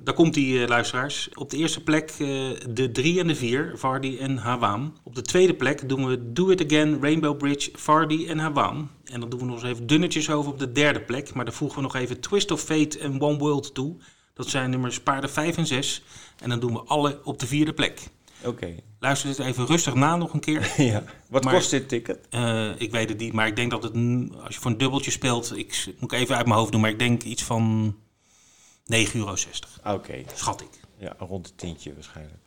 [0.00, 1.28] Daar komt die eh, luisteraars.
[1.34, 2.18] Op de eerste plek eh,
[2.70, 4.96] de 3 en de 4, Vardy en Hawaan.
[5.02, 8.90] Op de tweede plek doen we Do It Again, Rainbow Bridge, Vardy en Hawaan.
[9.14, 11.34] En dan doen we nog eens even dunnetjes over op de derde plek.
[11.34, 13.96] Maar dan voegen we nog even Twist of Fate en One World toe.
[14.34, 16.02] Dat zijn nummers paarden 5 en 6.
[16.38, 18.00] En dan doen we alle op de vierde plek.
[18.44, 18.74] Oké.
[18.98, 20.72] Luister dit even rustig na nog een keer.
[20.82, 21.04] ja.
[21.28, 22.26] Wat Maar- kost dit ticket?
[22.30, 23.92] Eh, ik weet het niet, maar ik denk dat het,
[24.44, 26.90] als je voor een dubbeltje speelt, ik moet ik even uit mijn hoofd doen, maar
[26.90, 27.96] ik denk iets van
[28.84, 29.34] 9,60 euro,
[29.84, 30.22] Oké.
[30.34, 30.80] schat ik.
[30.98, 32.38] Ja, rond het tientje waarschijnlijk.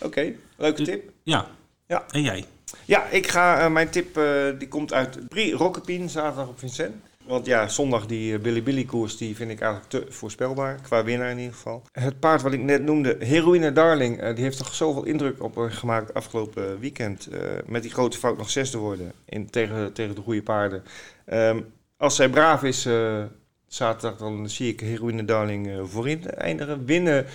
[0.00, 1.10] Oké, leuke tip.
[1.22, 1.50] Ja.
[1.92, 2.04] Ja.
[2.10, 2.44] En jij?
[2.84, 4.24] Ja, ik ga, eh, mijn tip eh,
[4.58, 6.94] die komt uit Brie Rockepien, zaterdag op Vincent.
[7.26, 10.80] Want ja, zondag die eh, Billy Billy koers, die vind ik eigenlijk te voorspelbaar.
[10.82, 11.82] Qua winnaar in ieder geval.
[11.92, 16.14] Het paard wat ik net noemde, Heroïne Darling, die heeft toch zoveel indruk op gemaakt
[16.14, 17.28] afgelopen weekend.
[17.66, 20.82] met die grote fout nog zesde worden in, tegen, tegen de goede paarden.
[21.24, 21.60] Ehm,
[21.96, 22.86] als zij braaf is
[23.74, 26.84] zaterdag, dan zie ik Heroïne Darling eh, voorin eindigen.
[26.84, 27.26] Winnen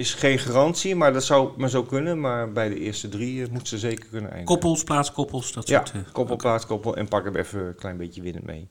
[0.00, 2.20] is geen garantie, maar dat zou maar zo kunnen.
[2.20, 4.44] Maar bij de eerste drie eh, moet ze zeker kunnen eindigen.
[4.60, 6.06] Koppels, plaatskoppels, dat Ja, soort...
[6.06, 8.68] eh, koppel, plaatskoppel en pak hem even een klein beetje winnend mee.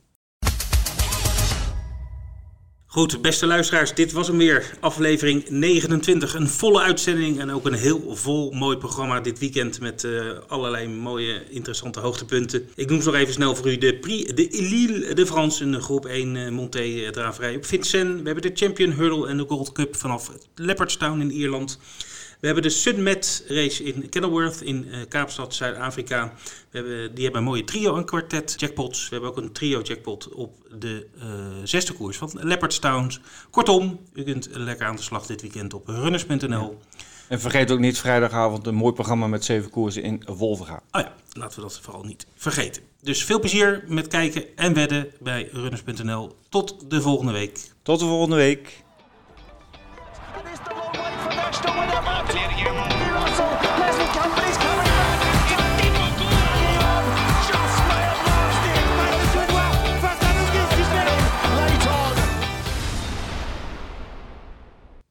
[2.91, 4.77] Goed, beste luisteraars, dit was hem weer.
[4.79, 6.33] Aflevering 29.
[6.33, 10.11] Een volle uitzending en ook een heel vol mooi programma dit weekend met eh,
[10.47, 12.69] allerlei mooie, interessante hoogtepunten.
[12.75, 15.81] Ik noem ze nog even snel voor u de Prix de Lille de France, een
[15.81, 18.21] groep 1 eh, Monté eh, draverij op Vincennes.
[18.21, 21.79] We hebben de Champion Hurdle en de Gold Cup vanaf Leopardstown in Ierland.
[22.39, 26.33] We hebben de Sunmet race in Kenilworth in eh, Kaapstad, Zuid-Afrika.
[26.71, 29.03] Die hebben een mooie trio en kwartet jackpots.
[29.03, 31.27] We hebben ook een trio jackpot op de eh,
[31.63, 33.11] zesde koers van Leopardstown.
[33.49, 36.77] Kortom, u kunt lekker aan de slag dit weekend op runners.nl.
[37.27, 40.81] En vergeet ook niet vrijdagavond een mooi programma met zeven koersen in Wolvenga.
[40.91, 42.81] Oh ja, laten we dat vooral niet vergeten.
[43.01, 46.35] Dus veel plezier met kijken en wedden bij runners.nl.
[46.49, 47.71] Tot de volgende week.
[47.81, 48.83] Tot de volgende week.